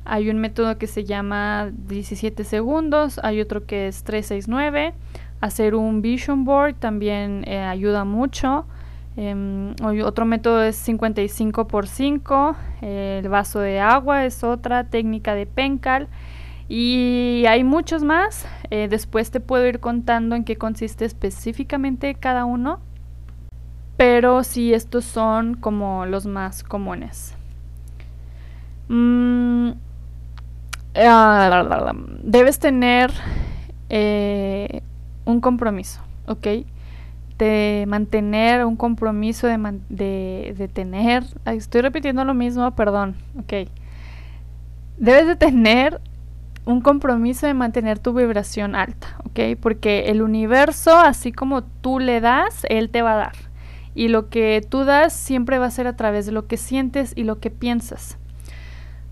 Hay 0.06 0.30
un 0.30 0.38
método 0.38 0.78
que 0.78 0.88
se 0.88 1.04
llama 1.04 1.70
17 1.74 2.46
segundos. 2.46 3.20
Hay 3.24 3.42
otro 3.42 3.66
que 3.66 3.88
es 3.90 4.04
369. 4.04 4.94
Hacer 5.42 5.76
un 5.76 6.02
vision 6.02 6.46
board 6.46 6.76
también 6.76 7.44
eh, 7.46 7.60
ayuda 7.60 8.06
mucho. 8.06 8.66
Em, 9.18 9.74
otro 10.06 10.26
método 10.26 10.64
es 10.64 10.76
55 10.78 11.68
por 11.68 11.88
5. 11.88 12.56
el 12.82 13.28
vaso 13.28 13.60
de 13.60 13.80
agua 13.80 14.26
es 14.26 14.44
otra 14.44 14.86
técnica 14.86 15.36
de 15.36 15.46
Pencal. 15.46 16.08
Y 16.70 17.46
hay 17.48 17.64
muchos 17.64 18.04
más. 18.04 18.46
Eh, 18.70 18.88
después 18.90 19.32
te 19.32 19.40
puedo 19.40 19.66
ir 19.68 19.80
contando 19.80 20.36
en 20.36 20.44
qué 20.44 20.58
consiste 20.58 21.06
específicamente 21.06 22.16
cada 22.16 22.46
uno. 22.46 22.80
Pero 23.96 24.44
sí, 24.44 24.74
estos 24.74 25.06
son 25.06 25.56
como 25.56 26.06
los 26.06 26.26
más 26.26 26.64
comunes. 26.64 27.34
Mm, 28.90 29.72
ah, 30.96 31.94
debes 32.24 32.60
tener 32.60 33.12
eh, 33.90 34.82
un 35.26 35.42
compromiso, 35.42 36.02
¿ok? 36.28 36.48
De 37.38 37.86
mantener 37.88 38.66
un 38.66 38.76
compromiso 38.76 39.48
de, 39.48 39.58
de, 39.90 40.68
tener, 40.68 41.24
estoy 41.46 41.82
repitiendo 41.82 42.24
lo 42.24 42.34
mismo, 42.34 42.72
perdón, 42.76 43.16
ok. 43.40 43.68
Debes 44.98 45.28
de 45.28 45.36
tener 45.36 46.02
un 46.68 46.82
compromiso 46.82 47.48
de 47.48 47.54
mantener 47.54 47.98
tu 47.98 48.14
vibración 48.14 48.76
alta, 48.76 49.16
¿ok? 49.24 49.58
Porque 49.60 50.12
el 50.12 50.22
universo, 50.22 50.98
así 50.98 51.32
como 51.32 51.64
tú 51.64 52.00
le 52.00 52.20
das, 52.20 52.66
él 52.70 52.90
te 52.90 53.02
va 53.02 53.14
a 53.14 53.18
dar. 53.18 53.36
Y 53.96 54.10
lo 54.10 54.30
que 54.30 54.62
tú 54.70 54.84
das 54.84 55.14
siempre 55.14 55.60
va 55.60 55.68
a 55.68 55.72
ser 55.72 55.88
a 55.88 55.96
través 55.96 56.26
de 56.26 56.34
lo 56.34 56.46
que 56.46 56.58
sientes 56.58 57.14
y 57.16 57.24
lo 57.24 57.40
que 57.40 57.52
piensas. 57.52 58.18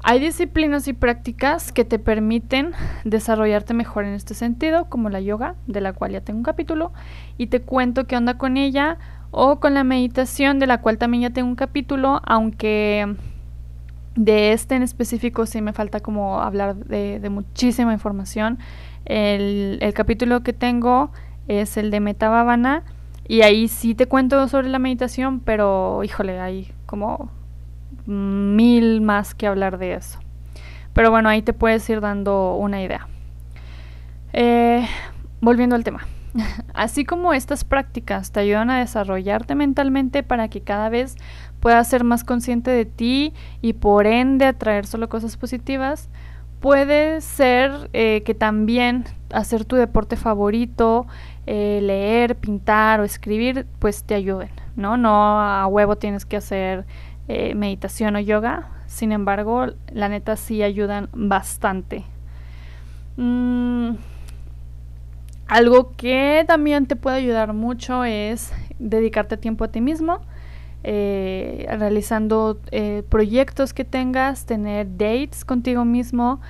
Hay 0.04 0.20
disciplinas 0.20 0.88
y 0.90 0.94
prácticas 0.94 1.72
que 1.72 1.86
te 1.86 1.98
permiten 1.98 2.74
desarrollarte 3.06 3.74
mejor 3.74 4.04
en 4.04 4.14
este 4.14 4.34
sentido, 4.34 4.90
como 4.90 5.10
la 5.10 5.22
yoga, 5.22 5.56
de 5.66 5.80
la 5.80 5.94
cual 5.94 6.12
ya 6.12 6.22
tengo 6.22 6.40
un 6.40 6.44
capítulo, 6.44 6.92
y 7.38 7.48
te 7.48 7.62
cuento 7.62 8.06
qué 8.06 8.18
onda 8.18 8.38
con 8.38 8.58
ella, 8.58 8.98
o 9.32 9.62
con 9.62 9.74
la 9.74 9.86
meditación, 9.86 10.60
de 10.60 10.68
la 10.68 10.82
cual 10.82 10.98
también 10.98 11.24
ya 11.24 11.30
tengo 11.30 11.48
un 11.48 11.56
capítulo, 11.56 12.22
aunque 12.26 13.16
de 14.16 14.54
este 14.54 14.76
en 14.76 14.84
específico 14.84 15.46
sí 15.46 15.62
me 15.62 15.74
falta 15.74 16.00
como 16.00 16.42
hablar 16.42 16.76
de, 16.76 17.30
muchísima 17.30 17.94
información. 17.94 18.60
El, 19.06 19.80
capítulo 19.94 20.42
que 20.42 20.54
tengo 20.54 21.12
es 21.48 21.78
el 21.78 21.92
de 21.92 22.00
Metabhavana, 22.00 22.84
y 23.28 23.42
ahí 23.42 23.68
sí 23.68 23.96
te 23.96 24.08
cuento 24.08 24.48
sobre 24.48 24.70
la 24.70 24.80
meditación, 24.80 25.40
pero 25.40 26.04
híjole, 26.04 26.40
hay 26.40 26.72
como 26.86 27.32
mil 28.06 29.02
más 29.02 29.34
que 29.34 29.48
hablar 29.48 29.78
de 29.78 29.96
eso. 29.96 30.20
Pero 30.94 31.12
bueno, 31.12 31.28
ahí 31.28 31.42
te 31.42 31.54
puedes 31.54 31.90
ir 31.90 32.02
dando 32.02 32.56
una 32.56 32.82
idea. 32.82 33.08
Eh, 34.32 34.86
volviendo 35.42 35.76
al 35.76 35.84
tema. 35.84 36.06
Así 36.74 37.06
como 37.06 37.34
estas 37.34 37.64
prácticas 37.64 38.32
te 38.32 38.42
ayudan 38.42 38.70
a 38.70 38.80
desarrollarte 38.80 39.56
mentalmente 39.56 40.24
para 40.24 40.48
que 40.50 40.62
cada 40.62 40.90
vez 40.90 41.16
puedas 41.66 41.88
ser 41.88 42.04
más 42.04 42.24
consciente 42.24 42.70
de 42.70 42.86
ti 42.86 43.34
y 43.60 43.74
por 43.74 44.06
ende 44.06 44.46
atraer 44.46 44.86
solo 44.86 45.10
cosas 45.10 45.36
positivas, 45.36 46.10
puede 46.60 47.22
ser 47.22 47.90
eh, 47.94 48.22
que 48.24 48.36
también 48.36 49.06
hacer 49.34 49.66
tu 49.66 49.76
deporte 49.76 50.16
favorito, 50.16 51.08
eh, 51.48 51.80
leer, 51.82 52.36
pintar 52.36 53.00
o 53.00 53.04
escribir, 53.04 53.66
pues 53.80 54.04
te 54.04 54.14
ayuden, 54.14 54.52
¿no? 54.76 54.96
No 54.96 55.42
a 55.42 55.66
huevo 55.66 55.96
tienes 55.96 56.24
que 56.24 56.38
hacer 56.38 56.86
eh, 57.28 57.56
meditación 57.56 58.16
o 58.16 58.20
yoga, 58.20 58.70
sin 58.86 59.12
embargo, 59.12 59.66
la 59.92 60.08
neta 60.08 60.36
sí 60.36 60.62
ayudan 60.62 61.10
bastante. 61.14 62.04
Mm, 63.18 63.96
algo 65.48 65.94
que 65.98 66.46
también 66.48 66.86
te 66.86 66.96
puede 66.96 67.18
ayudar 67.18 67.54
mucho 67.54 68.04
es 68.04 68.54
dedicarte 68.78 69.36
tiempo 69.36 69.64
a 69.64 69.70
ti 69.70 69.82
mismo, 69.82 70.22
eh, 70.88 71.66
realizando 71.80 72.60
eh, 72.70 73.02
proyectos 73.10 73.74
que 73.74 73.86
tengas, 73.86 74.46
tener 74.46 74.86
dates 74.98 75.44
contigo 75.44 75.84
mismo 75.84 76.42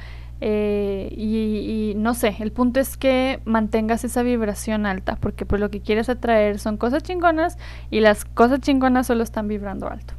eh, 0.41 1.07
y, 1.15 1.93
no 1.95 2.13
sé, 2.13 2.35
el 2.39 2.51
punto 2.51 2.81
es 2.81 2.97
que 2.97 3.39
mantengas 3.45 4.03
esa 4.03 4.23
vibración 4.23 4.85
alta, 4.85 5.15
porque 5.15 5.45
pues 5.45 5.61
lo 5.61 5.71
que 5.71 5.79
quieres 5.79 6.09
atraer 6.09 6.59
son 6.59 6.75
cosas 6.75 7.01
chingonas 7.01 7.57
y 7.89 8.01
las 8.01 8.25
cosas 8.25 8.59
chingonas 8.59 9.07
solo 9.07 9.23
están 9.23 9.47
vibrando 9.47 9.89
alto. 9.89 10.15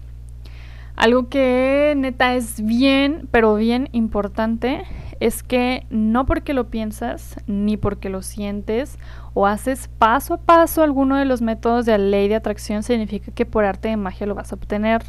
Algo 0.96 1.28
que 1.28 1.92
neta 1.94 2.36
es 2.36 2.64
bien, 2.64 3.28
pero 3.30 3.56
bien 3.56 3.90
importante 3.92 4.84
es 5.20 5.42
que 5.42 5.86
no 5.90 6.26
porque 6.26 6.54
lo 6.54 6.68
piensas, 6.68 7.36
ni 7.46 7.76
porque 7.76 8.08
lo 8.08 8.22
sientes 8.22 8.98
o 9.34 9.46
haces 9.46 9.88
paso 9.98 10.34
a 10.34 10.38
paso 10.38 10.82
alguno 10.82 11.16
de 11.16 11.24
los 11.24 11.42
métodos 11.42 11.86
de 11.86 11.92
la 11.92 12.04
ley 12.04 12.28
de 12.28 12.36
atracción 12.36 12.82
significa 12.82 13.32
que 13.32 13.46
por 13.46 13.64
arte 13.64 13.88
de 13.88 13.96
magia 13.96 14.26
lo 14.26 14.34
vas 14.34 14.52
a 14.52 14.56
obtener. 14.56 15.02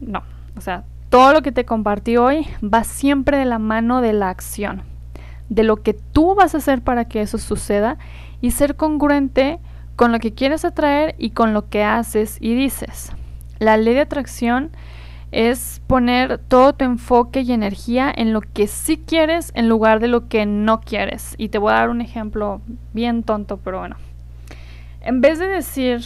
No, 0.00 0.22
o 0.56 0.60
sea, 0.60 0.84
todo 1.08 1.32
lo 1.32 1.42
que 1.42 1.52
te 1.52 1.64
compartí 1.64 2.16
hoy 2.16 2.46
va 2.62 2.84
siempre 2.84 3.36
de 3.36 3.44
la 3.44 3.58
mano 3.58 4.00
de 4.00 4.12
la 4.12 4.30
acción, 4.30 4.82
de 5.48 5.62
lo 5.62 5.82
que 5.82 5.94
tú 5.94 6.34
vas 6.34 6.54
a 6.54 6.58
hacer 6.58 6.82
para 6.82 7.04
que 7.06 7.20
eso 7.20 7.38
suceda 7.38 7.98
y 8.40 8.52
ser 8.52 8.76
congruente 8.76 9.58
con 9.96 10.10
lo 10.10 10.18
que 10.18 10.32
quieres 10.32 10.64
atraer 10.64 11.14
y 11.18 11.30
con 11.30 11.52
lo 11.52 11.68
que 11.68 11.84
haces 11.84 12.38
y 12.40 12.54
dices. 12.54 13.12
La 13.58 13.76
ley 13.76 13.94
de 13.94 14.00
atracción 14.00 14.70
es 15.32 15.80
poner 15.86 16.38
todo 16.38 16.74
tu 16.74 16.84
enfoque 16.84 17.40
y 17.40 17.52
energía 17.52 18.12
en 18.14 18.34
lo 18.34 18.42
que 18.42 18.66
sí 18.66 18.98
quieres 18.98 19.50
en 19.54 19.68
lugar 19.68 19.98
de 19.98 20.08
lo 20.08 20.28
que 20.28 20.44
no 20.44 20.80
quieres. 20.80 21.34
Y 21.38 21.48
te 21.48 21.58
voy 21.58 21.72
a 21.72 21.76
dar 21.76 21.90
un 21.90 22.02
ejemplo 22.02 22.60
bien 22.92 23.22
tonto, 23.22 23.56
pero 23.56 23.78
bueno. 23.78 23.96
En 25.00 25.20
vez 25.22 25.38
de 25.38 25.48
decir, 25.48 26.02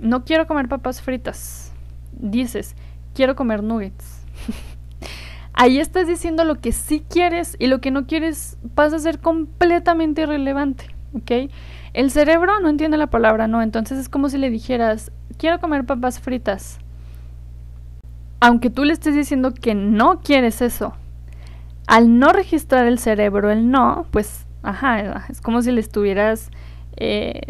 no 0.00 0.24
quiero 0.24 0.46
comer 0.46 0.68
papas 0.68 1.00
fritas, 1.00 1.72
dices, 2.12 2.74
quiero 3.14 3.36
comer 3.36 3.62
nuggets. 3.62 4.26
Ahí 5.54 5.78
estás 5.78 6.06
diciendo 6.06 6.44
lo 6.44 6.56
que 6.56 6.72
sí 6.72 7.02
quieres 7.08 7.56
y 7.58 7.68
lo 7.68 7.80
que 7.80 7.90
no 7.90 8.06
quieres 8.06 8.58
pasa 8.74 8.96
a 8.96 8.98
ser 8.98 9.20
completamente 9.20 10.22
irrelevante. 10.22 10.88
El 11.94 12.10
cerebro 12.10 12.60
no 12.60 12.68
entiende 12.68 12.98
la 12.98 13.06
palabra 13.06 13.48
no, 13.48 13.62
entonces 13.62 13.98
es 13.98 14.10
como 14.10 14.28
si 14.28 14.36
le 14.36 14.50
dijeras, 14.50 15.12
quiero 15.38 15.60
comer 15.60 15.86
papas 15.86 16.20
fritas 16.20 16.78
aunque 18.40 18.70
tú 18.70 18.84
le 18.84 18.92
estés 18.92 19.14
diciendo 19.14 19.52
que 19.52 19.74
no 19.74 20.20
quieres 20.20 20.62
eso, 20.62 20.94
al 21.86 22.18
no 22.18 22.32
registrar 22.32 22.86
el 22.86 22.98
cerebro 22.98 23.50
el 23.50 23.70
no, 23.70 24.06
pues, 24.10 24.46
ajá, 24.62 25.26
es 25.28 25.40
como 25.40 25.62
si 25.62 25.72
le 25.72 25.80
estuvieras 25.80 26.50
eh, 26.96 27.40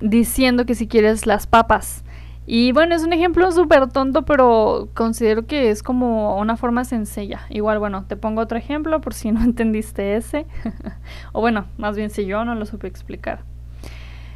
diciendo 0.00 0.66
que 0.66 0.74
si 0.74 0.88
quieres 0.88 1.26
las 1.26 1.46
papas. 1.46 2.02
Y 2.48 2.70
bueno, 2.70 2.94
es 2.94 3.02
un 3.02 3.12
ejemplo 3.12 3.50
súper 3.50 3.88
tonto, 3.88 4.24
pero 4.24 4.88
considero 4.94 5.46
que 5.46 5.70
es 5.70 5.82
como 5.82 6.38
una 6.38 6.56
forma 6.56 6.84
sencilla. 6.84 7.40
Igual, 7.50 7.80
bueno, 7.80 8.04
te 8.06 8.16
pongo 8.16 8.40
otro 8.40 8.56
ejemplo 8.56 9.00
por 9.00 9.14
si 9.14 9.32
no 9.32 9.40
entendiste 9.44 10.16
ese. 10.16 10.46
o 11.32 11.40
bueno, 11.40 11.66
más 11.76 11.96
bien 11.96 12.10
si 12.10 12.24
yo 12.24 12.44
no 12.44 12.54
lo 12.54 12.64
supe 12.66 12.86
explicar. 12.86 13.40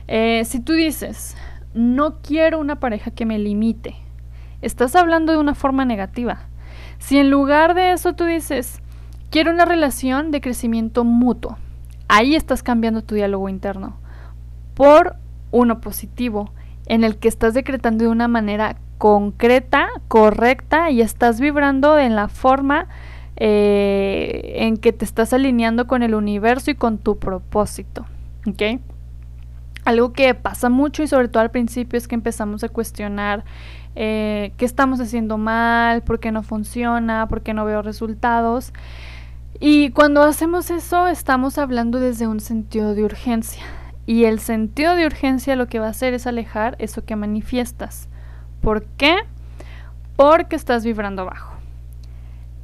Eh, 0.08 0.44
si 0.44 0.58
tú 0.58 0.72
dices, 0.72 1.36
no 1.72 2.20
quiero 2.20 2.58
una 2.58 2.80
pareja 2.80 3.12
que 3.12 3.26
me 3.26 3.38
limite, 3.38 3.94
estás 4.62 4.96
hablando 4.96 5.32
de 5.32 5.38
una 5.38 5.54
forma 5.54 5.84
negativa. 5.84 6.46
Si 6.98 7.18
en 7.18 7.30
lugar 7.30 7.74
de 7.74 7.92
eso 7.92 8.14
tú 8.14 8.24
dices, 8.24 8.80
quiero 9.30 9.50
una 9.50 9.64
relación 9.64 10.30
de 10.30 10.40
crecimiento 10.40 11.04
mutuo, 11.04 11.56
ahí 12.08 12.34
estás 12.34 12.62
cambiando 12.62 13.02
tu 13.02 13.14
diálogo 13.14 13.48
interno 13.48 13.96
por 14.74 15.16
uno 15.50 15.80
positivo, 15.80 16.52
en 16.86 17.04
el 17.04 17.18
que 17.18 17.28
estás 17.28 17.54
decretando 17.54 18.04
de 18.04 18.10
una 18.10 18.28
manera 18.28 18.76
concreta, 18.98 19.88
correcta 20.08 20.90
y 20.90 21.00
estás 21.00 21.40
vibrando 21.40 21.98
en 21.98 22.16
la 22.16 22.28
forma 22.28 22.88
eh, 23.36 24.52
en 24.56 24.76
que 24.76 24.92
te 24.92 25.04
estás 25.04 25.32
alineando 25.32 25.86
con 25.86 26.02
el 26.02 26.14
universo 26.14 26.70
y 26.70 26.74
con 26.74 26.98
tu 26.98 27.18
propósito. 27.18 28.06
¿Ok? 28.46 28.80
Algo 29.84 30.12
que 30.12 30.34
pasa 30.34 30.68
mucho 30.68 31.02
y 31.02 31.06
sobre 31.06 31.28
todo 31.28 31.42
al 31.42 31.50
principio 31.50 31.96
es 31.96 32.06
que 32.06 32.14
empezamos 32.14 32.64
a 32.64 32.68
cuestionar 32.68 33.44
eh, 34.02 34.54
qué 34.56 34.64
estamos 34.64 34.98
haciendo 34.98 35.36
mal, 35.36 36.00
por 36.00 36.20
qué 36.20 36.32
no 36.32 36.42
funciona, 36.42 37.28
por 37.28 37.42
qué 37.42 37.52
no 37.52 37.66
veo 37.66 37.82
resultados. 37.82 38.72
Y 39.60 39.90
cuando 39.90 40.22
hacemos 40.22 40.70
eso 40.70 41.06
estamos 41.06 41.58
hablando 41.58 42.00
desde 42.00 42.26
un 42.26 42.40
sentido 42.40 42.94
de 42.94 43.04
urgencia. 43.04 43.62
Y 44.06 44.24
el 44.24 44.40
sentido 44.40 44.94
de 44.96 45.04
urgencia 45.04 45.54
lo 45.54 45.66
que 45.66 45.80
va 45.80 45.88
a 45.88 45.90
hacer 45.90 46.14
es 46.14 46.26
alejar 46.26 46.76
eso 46.78 47.04
que 47.04 47.14
manifiestas. 47.14 48.08
¿Por 48.62 48.84
qué? 48.96 49.16
Porque 50.16 50.56
estás 50.56 50.82
vibrando 50.82 51.26
bajo. 51.26 51.56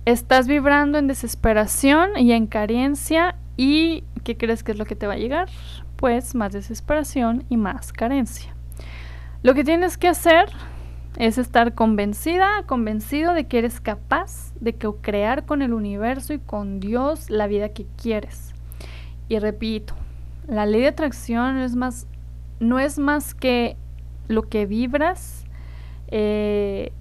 Estás 0.06 0.46
vibrando 0.46 0.96
en 0.96 1.06
desesperación 1.06 2.16
y 2.16 2.32
en 2.32 2.46
carencia 2.46 3.36
y 3.58 4.04
¿qué 4.24 4.38
crees 4.38 4.64
que 4.64 4.72
es 4.72 4.78
lo 4.78 4.86
que 4.86 4.96
te 4.96 5.06
va 5.06 5.12
a 5.12 5.18
llegar? 5.18 5.50
Pues 5.96 6.34
más 6.34 6.54
desesperación 6.54 7.44
y 7.50 7.58
más 7.58 7.92
carencia. 7.92 8.54
Lo 9.42 9.52
que 9.52 9.64
tienes 9.64 9.98
que 9.98 10.08
hacer 10.08 10.48
es 11.16 11.38
estar 11.38 11.74
convencida, 11.74 12.64
convencido 12.66 13.32
de 13.32 13.46
que 13.46 13.58
eres 13.58 13.80
capaz 13.80 14.52
de 14.60 14.74
crear 14.74 15.44
con 15.46 15.62
el 15.62 15.72
universo 15.72 16.34
y 16.34 16.38
con 16.38 16.78
Dios 16.80 17.30
la 17.30 17.46
vida 17.46 17.70
que 17.70 17.86
quieres. 18.00 18.54
Y 19.28 19.38
repito, 19.38 19.94
la 20.46 20.66
ley 20.66 20.82
de 20.82 20.88
atracción 20.88 21.58
es 21.58 21.74
más, 21.74 22.06
no 22.60 22.78
es 22.78 22.98
más 22.98 23.34
que 23.34 23.76
lo 24.28 24.42
que 24.48 24.66
vibras, 24.66 25.44
eh, 26.08 26.92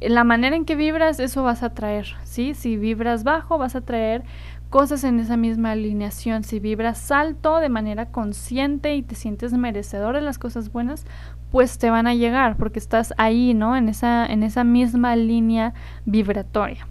la 0.00 0.24
manera 0.24 0.54
en 0.56 0.64
que 0.64 0.76
vibras, 0.76 1.18
eso 1.18 1.42
vas 1.42 1.62
a 1.62 1.74
traer, 1.74 2.06
¿sí? 2.24 2.54
Si 2.54 2.76
vibras 2.76 3.24
bajo, 3.24 3.58
vas 3.58 3.74
a 3.74 3.80
traer 3.80 4.22
cosas 4.70 5.04
en 5.04 5.20
esa 5.20 5.36
misma 5.36 5.72
alineación. 5.72 6.44
Si 6.44 6.60
vibras 6.60 7.10
alto 7.10 7.58
de 7.58 7.68
manera 7.68 8.06
consciente 8.06 8.94
y 8.94 9.02
te 9.02 9.14
sientes 9.14 9.52
merecedor 9.52 10.14
de 10.14 10.22
las 10.22 10.38
cosas 10.38 10.72
buenas, 10.72 11.06
pues 11.52 11.78
te 11.78 11.90
van 11.90 12.06
a 12.06 12.14
llegar 12.14 12.56
porque 12.56 12.78
estás 12.78 13.12
ahí, 13.18 13.52
¿no? 13.52 13.76
En 13.76 13.90
esa, 13.90 14.24
en 14.26 14.42
esa 14.42 14.64
misma 14.64 15.14
línea 15.14 15.74
vibratoria. 16.06 16.88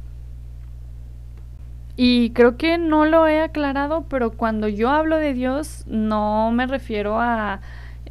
Y 1.97 2.29
creo 2.29 2.57
que 2.57 2.77
no 2.77 3.05
lo 3.05 3.27
he 3.27 3.41
aclarado, 3.41 4.05
pero 4.07 4.31
cuando 4.31 4.67
yo 4.67 4.89
hablo 4.91 5.17
de 5.17 5.33
Dios 5.33 5.83
no 5.87 6.51
me 6.51 6.67
refiero 6.67 7.19
a... 7.19 7.59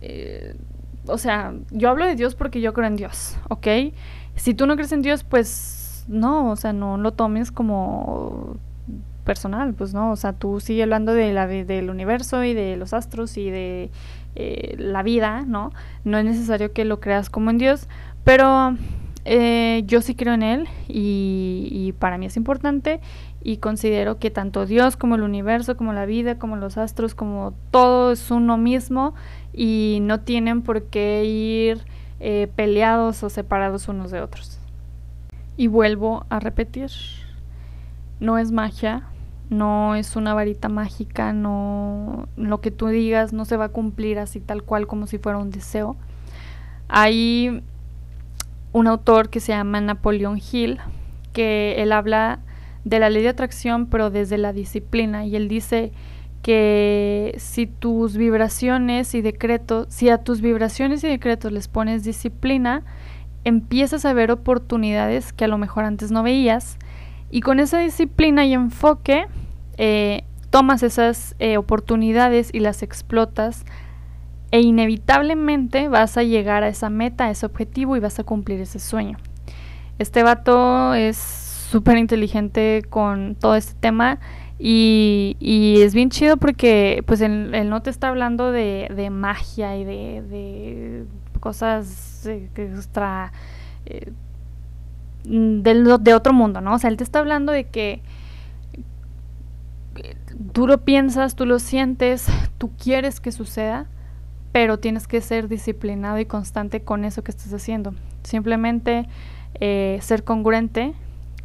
Eh, 0.03 0.57
o 1.07 1.19
sea, 1.19 1.55
yo 1.71 1.89
hablo 1.89 2.05
de 2.05 2.17
Dios 2.17 2.35
porque 2.35 2.61
yo 2.61 2.73
creo 2.73 2.89
en 2.89 2.97
Dios, 2.97 3.37
¿ok? 3.49 3.67
Si 4.35 4.53
tú 4.53 4.67
no 4.67 4.75
crees 4.75 4.93
en 4.93 5.03
Dios, 5.03 5.25
pues 5.25 6.05
no, 6.09 6.51
o 6.51 6.57
sea, 6.57 6.73
no 6.73 6.99
lo 6.99 7.13
tomes 7.13 7.53
como 7.53 8.57
personal, 9.25 9.75
pues 9.75 9.95
no, 9.95 10.11
o 10.11 10.17
sea, 10.17 10.33
tú 10.33 10.59
sigue 10.59 10.83
hablando 10.83 11.15
de 11.15 11.33
la, 11.33 11.47
del 11.47 11.91
universo 11.91 12.43
y 12.43 12.55
de 12.55 12.77
los 12.77 12.93
astros 12.93 13.37
y 13.37 13.51
de 13.51 13.91
eh, 14.37 14.75
la 14.79 15.03
vida, 15.03 15.45
¿no? 15.47 15.73
No 16.05 16.19
es 16.19 16.25
necesario 16.25 16.73
que 16.73 16.85
lo 16.85 17.01
creas 17.01 17.31
como 17.31 17.51
en 17.51 17.59
Dios, 17.59 17.89
pero 18.25 18.77
eh, 19.25 19.83
yo 19.87 20.01
sí 20.01 20.15
creo 20.15 20.35
en 20.35 20.43
Él 20.43 20.69
y, 20.89 21.95
para 21.99 22.17
mí 22.17 22.27
es 22.27 22.37
importante 22.37 23.01
y 23.43 23.59
considero 23.59 24.19
que 24.19 24.31
tanto 24.31 24.65
Dios 24.65 24.97
como 24.97 25.17
el 25.17 25.23
universo, 25.23 25.77
como 25.77 25.93
la 25.93 26.07
vida, 26.07 26.39
como 26.39 26.57
los 26.57 26.79
astros, 26.79 27.15
como 27.15 27.53
todo 27.71 28.13
es 28.13 28.31
uno 28.31 28.57
mismo 28.57 29.15
y 29.53 29.99
no 30.03 30.21
tienen 30.21 30.63
por 30.63 30.85
qué 30.85 31.25
ir 31.25 31.85
eh, 32.21 32.49
peleados 32.55 33.23
o 33.23 33.31
separados 33.31 33.89
unos 33.89 34.11
de 34.11 34.21
otros. 34.21 34.59
Y 35.57 35.67
vuelvo 35.67 36.25
a 36.31 36.41
repetir, 36.41 36.91
no 38.21 38.39
es 38.39 38.53
magia, 38.53 39.05
no 39.51 39.97
es 39.97 40.17
una 40.17 40.33
varita 40.33 40.69
mágica, 40.69 41.33
no 41.33 42.29
lo 42.37 42.61
que 42.61 42.71
tú 42.71 42.87
digas 42.87 43.33
no 43.33 43.45
se 43.45 43.57
va 43.57 43.67
a 43.67 43.69
cumplir 43.71 44.19
así 44.19 44.41
tal 44.41 44.63
cual 44.63 44.87
como 44.87 45.07
si 45.07 45.19
fuera 45.19 45.39
un 45.39 45.51
deseo. 45.51 45.97
Hay 46.89 47.63
un 48.73 48.87
autor 48.87 49.29
que 49.29 49.41
se 49.41 49.53
llama 49.53 49.81
Napoleón 49.81 50.39
Hill, 50.41 50.79
que 51.33 51.75
él 51.79 51.93
habla 51.93 52.39
de 52.85 53.01
la 53.01 53.11
ley 53.11 53.23
de 53.23 53.29
atracción, 53.29 53.87
pero 53.87 54.11
desde 54.11 54.39
la 54.39 54.53
disciplina, 54.53 55.27
y 55.27 55.37
él 55.37 55.49
dice 55.49 55.93
que 56.43 57.35
si 57.39 57.67
tus 57.67 58.17
vibraciones 58.17 59.15
y 59.15 59.21
decretos, 59.21 59.87
si 59.91 60.09
a 60.09 60.19
tus 60.19 60.41
vibraciones 60.41 61.05
y 61.05 61.09
decretos 61.09 61.53
les 61.53 61.69
pones 61.69 62.05
disciplina, 62.05 62.83
empiezas 63.45 64.05
a 64.05 64.13
ver 64.13 64.31
oportunidades 64.31 65.33
que 65.33 65.45
a 65.45 65.49
lo 65.49 65.59
mejor 65.59 65.85
antes 65.85 66.11
no 66.11 66.23
veías 66.23 66.79
y 67.31 67.41
con 67.41 67.61
esa 67.61 67.79
disciplina 67.79 68.45
y 68.45 68.55
enfoque 68.55 69.27
eh, 69.77 70.25
tomas 70.51 70.83
esas 70.83 71.35
eh, 71.39 71.57
oportunidades 71.57 72.51
y 72.53 72.61
las 72.61 72.83
explotas 72.83 73.65
e 74.51 74.61
inevitablemente 74.61 75.89
vas 75.89 76.17
a 76.17 76.23
llegar 76.23 76.65
a 76.65 76.69
esa 76.69 76.91
meta, 76.91 77.27
a 77.27 77.31
ese 77.31 77.47
objetivo 77.47 77.97
y 77.97 78.01
vas 78.01 78.19
a 78.19 78.25
cumplir 78.25 78.61
ese 78.61 78.81
sueño. 78.81 79.17
Este 79.99 80.23
vato 80.23 80.95
es 80.95 81.17
súper 81.17 81.99
inteligente 81.99 82.83
con 82.89 83.37
todo 83.37 83.55
este 83.55 83.75
tema 83.79 84.19
y, 84.59 85.37
es 85.81 85.95
bien 85.95 86.11
chido 86.11 86.37
porque 86.37 87.03
pues 87.07 87.21
él, 87.21 87.69
no 87.69 87.81
te 87.81 87.91
está 87.91 88.09
hablando 88.09 88.51
de, 88.51 89.09
magia 89.11 89.77
y 89.77 89.85
de, 89.85 91.07
cosas 91.39 92.27
eh, 92.27 92.51
extra 92.55 93.33
eh, 93.87 94.13
de 95.25 96.15
otro 96.15 96.33
mundo, 96.33 96.61
¿no? 96.61 96.75
O 96.75 96.79
sea, 96.79 96.91
él 96.91 96.97
te 96.97 97.05
está 97.05 97.19
hablando 97.19 97.53
de 97.53 97.65
que 97.65 98.03
tú 100.53 100.67
lo 100.67 100.85
piensas, 100.85 101.35
tú 101.35 101.47
lo 101.47 101.59
sientes, 101.59 102.27
tú 102.59 102.71
quieres 102.77 103.21
que 103.21 103.33
suceda, 103.33 103.87
pero 104.53 104.79
tienes 104.79 105.07
que 105.07 105.21
ser 105.21 105.49
disciplinado 105.49 106.19
y 106.19 106.27
constante 106.27 106.83
con 106.83 107.05
eso 107.05 107.23
que 107.23 107.31
estás 107.31 107.53
haciendo. 107.53 107.95
Simplemente 108.23 109.07
eh, 109.55 109.99
ser 110.03 110.25
congruente 110.25 110.95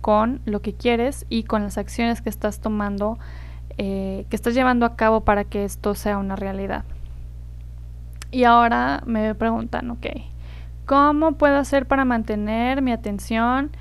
con 0.02 0.42
lo 0.46 0.62
que 0.62 0.74
quieres 0.74 1.26
y 1.30 1.44
con 1.44 1.64
las 1.64 1.78
acciones 1.78 2.22
que 2.22 2.30
estás 2.30 2.60
tomando, 2.60 3.18
eh, 3.78 4.26
que 4.30 4.36
estás 4.36 4.54
llevando 4.54 4.86
a 4.86 4.96
cabo 4.96 5.22
para 5.22 5.44
que 5.44 5.66
esto 5.66 5.96
sea 5.96 6.18
una 6.18 6.36
realidad. 6.36 6.86
Y 8.32 8.44
ahora 8.44 9.02
me 9.06 9.34
preguntan, 9.36 9.92
ok, 9.92 10.08
¿cómo 10.86 11.34
puedo 11.34 11.58
hacer 11.58 11.86
para 11.86 12.06
mantener 12.06 12.82
mi 12.82 12.92
atención 12.92 13.72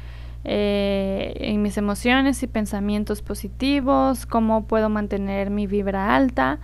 eh, 0.44 1.34
en 1.38 1.62
mis 1.62 1.76
emociones 1.78 2.42
y 2.42 2.46
pensamientos 2.46 3.22
positivos? 3.22 4.26
¿Cómo 4.26 4.64
puedo 4.64 4.88
mantener 4.88 5.50
mi 5.50 5.66
vibra 5.66 6.14
alta? 6.14 6.58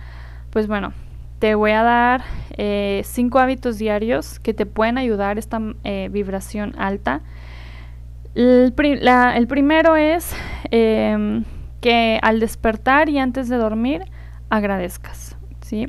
Pues 0.49 0.67
bueno, 0.67 0.93
te 1.39 1.55
voy 1.55 1.71
a 1.71 1.83
dar 1.83 2.23
eh, 2.57 3.01
cinco 3.05 3.39
hábitos 3.39 3.77
diarios 3.77 4.39
que 4.39 4.53
te 4.53 4.65
pueden 4.65 4.97
ayudar 4.97 5.37
esta 5.37 5.59
vibración 6.09 6.75
alta. 6.77 7.21
El, 8.33 8.73
primero 8.73 9.95
es 9.95 10.33
em, 10.71 11.43
que 11.81 12.19
al 12.21 12.39
despertar 12.39 13.09
y 13.09 13.19
antes 13.19 13.49
de 13.49 13.57
dormir 13.57 14.03
agradezcas, 14.49 15.35
¿sí? 15.61 15.87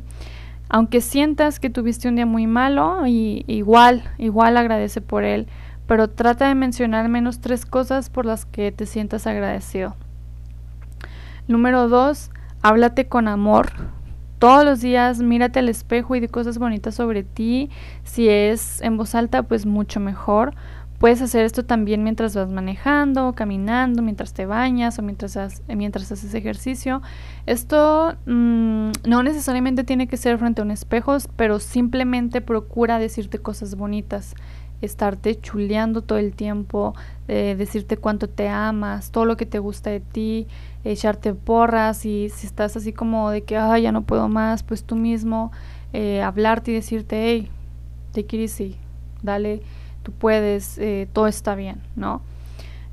Aunque 0.75 1.03
sientas 1.03 1.61
que 1.61 1.69
tuviste 1.69 2.09
un 2.09 2.17
día 2.17 2.25
muy 2.25 2.47
malo, 2.47 3.07
y, 3.07 3.45
igual, 3.47 4.05
igual 4.17 4.57
agradece 4.57 5.03
por 5.03 5.23
él, 5.23 5.47
pero 5.87 6.09
trata 6.09 6.49
de 6.49 6.55
mencionar 6.55 7.11
menos 7.11 7.43
tres 7.43 7.67
cosas 7.67 8.09
por 8.09 8.25
las 8.25 8.47
que 8.47 8.73
te 8.73 8.87
sientas 8.87 9.27
agradecido. 9.27 9.97
Número 11.47 11.91
dos, 11.91 12.31
háblate 12.63 13.07
con 13.07 13.29
amor. 13.29 13.71
Todos 14.39 14.65
los 14.65 14.81
días 14.81 15.21
mírate 15.21 15.59
al 15.59 15.69
espejo 15.69 16.17
y 16.17 16.21
di 16.21 16.29
cosas 16.29 16.57
bonitas 16.57 16.95
sobre 16.95 17.23
ti. 17.23 17.69
Si 18.03 18.31
es 18.31 18.81
en 18.81 18.97
voz 18.97 19.15
alta, 19.15 19.43
pues 19.43 19.67
mucho 19.67 20.01
mejor 20.01 20.55
Puedes 21.03 21.21
hacer 21.21 21.45
esto 21.45 21.65
también 21.65 22.05
mientras 22.05 22.37
vas 22.37 22.49
manejando, 22.49 23.33
caminando, 23.33 24.03
mientras 24.03 24.35
te 24.35 24.47
bañas 24.47 25.01
o 25.01 25.03
mientras, 25.03 25.61
mientras 25.67 26.13
haces 26.13 26.33
ejercicio. 26.33 27.03
Esto 27.45 28.15
mm, 28.25 28.93
no 29.09 29.25
necesariamente 29.25 29.83
tiene 29.83 30.07
que 30.07 30.17
ser 30.17 30.39
frente 30.39 30.61
a 30.61 30.65
un 30.65 30.71
espejo, 30.71 31.17
pero 31.35 31.59
simplemente 31.59 32.41
procura 32.41 33.01
decirte 33.01 33.41
cosas 33.41 33.75
bonitas, 33.75 34.37
estarte 34.81 35.41
chuleando 35.41 36.03
todo 36.03 36.19
el 36.19 36.37
tiempo, 36.37 36.95
eh, 37.27 37.57
decirte 37.59 37.97
cuánto 37.97 38.29
te 38.29 38.49
amas, 38.49 39.11
todo 39.11 39.25
lo 39.25 39.37
que 39.37 39.45
te 39.45 39.59
gusta 39.59 39.91
de 39.91 39.99
ti, 39.99 40.47
echarte 40.85 41.35
porras 41.35 42.07
y 42.07 42.29
si 42.29 42.47
estás 42.47 42.77
así 42.77 42.93
como 42.93 43.31
de 43.31 43.43
que 43.43 43.55
ya 43.55 43.91
no 43.91 44.03
puedo 44.03 44.29
más, 44.29 44.63
pues 44.63 44.85
tú 44.85 44.95
mismo 44.95 45.51
eh, 45.93 46.23
hablarte 46.23 46.71
y 46.71 46.75
decirte, 46.75 47.25
hey, 47.25 47.51
take 48.13 48.37
it 48.37 48.43
easy, 48.43 48.77
dale 49.21 49.63
tú 50.03 50.13
puedes, 50.13 50.79
eh, 50.79 51.09
todo 51.13 51.27
está 51.27 51.55
bien, 51.55 51.81
¿no? 51.97 52.23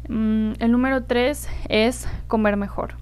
Mm, 0.07 0.53
el 0.59 0.71
número 0.71 1.03
tres 1.03 1.49
es 1.67 2.07
comer 2.27 2.57
mejor. 2.57 2.95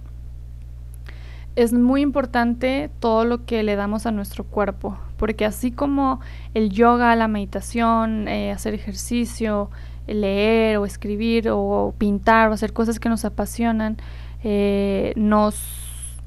Es 1.56 1.74
muy 1.74 2.02
importante 2.02 2.92
todo 3.00 3.26
lo 3.26 3.46
que 3.46 3.64
le 3.64 3.76
damos 3.76 4.06
a 4.06 4.12
nuestro 4.12 4.44
cuerpo, 4.44 4.98
porque 5.18 5.46
así 5.46 5.72
como 5.72 6.20
el 6.54 6.70
yoga, 6.70 7.16
la 7.16 7.28
meditación, 7.28 8.28
eh, 8.28 8.52
hacer 8.52 8.74
ejercicio, 8.74 9.72
leer 10.06 10.78
o 10.78 10.86
escribir 10.86 11.50
o 11.50 11.94
pintar 11.98 12.50
o 12.50 12.54
hacer 12.54 12.74
cosas 12.74 13.00
que 13.00 13.10
nos 13.10 13.26
apasionan, 13.26 13.98
eh, 14.44 15.14
nos 15.16 16.20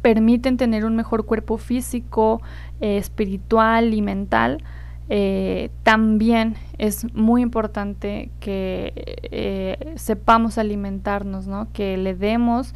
permiten 0.00 0.56
tener 0.56 0.84
un 0.84 0.94
mejor 0.94 1.26
cuerpo 1.26 1.58
físico, 1.58 2.40
espiritual 2.80 3.92
y 3.92 4.02
mental, 4.02 4.62
eh, 5.08 5.70
también 5.82 6.56
es 6.78 7.12
muy 7.14 7.42
importante 7.42 8.30
que 8.40 8.92
eh, 9.22 9.94
sepamos 9.96 10.58
alimentarnos, 10.58 11.46
¿no? 11.46 11.68
que 11.72 11.96
le 11.96 12.14
demos 12.14 12.74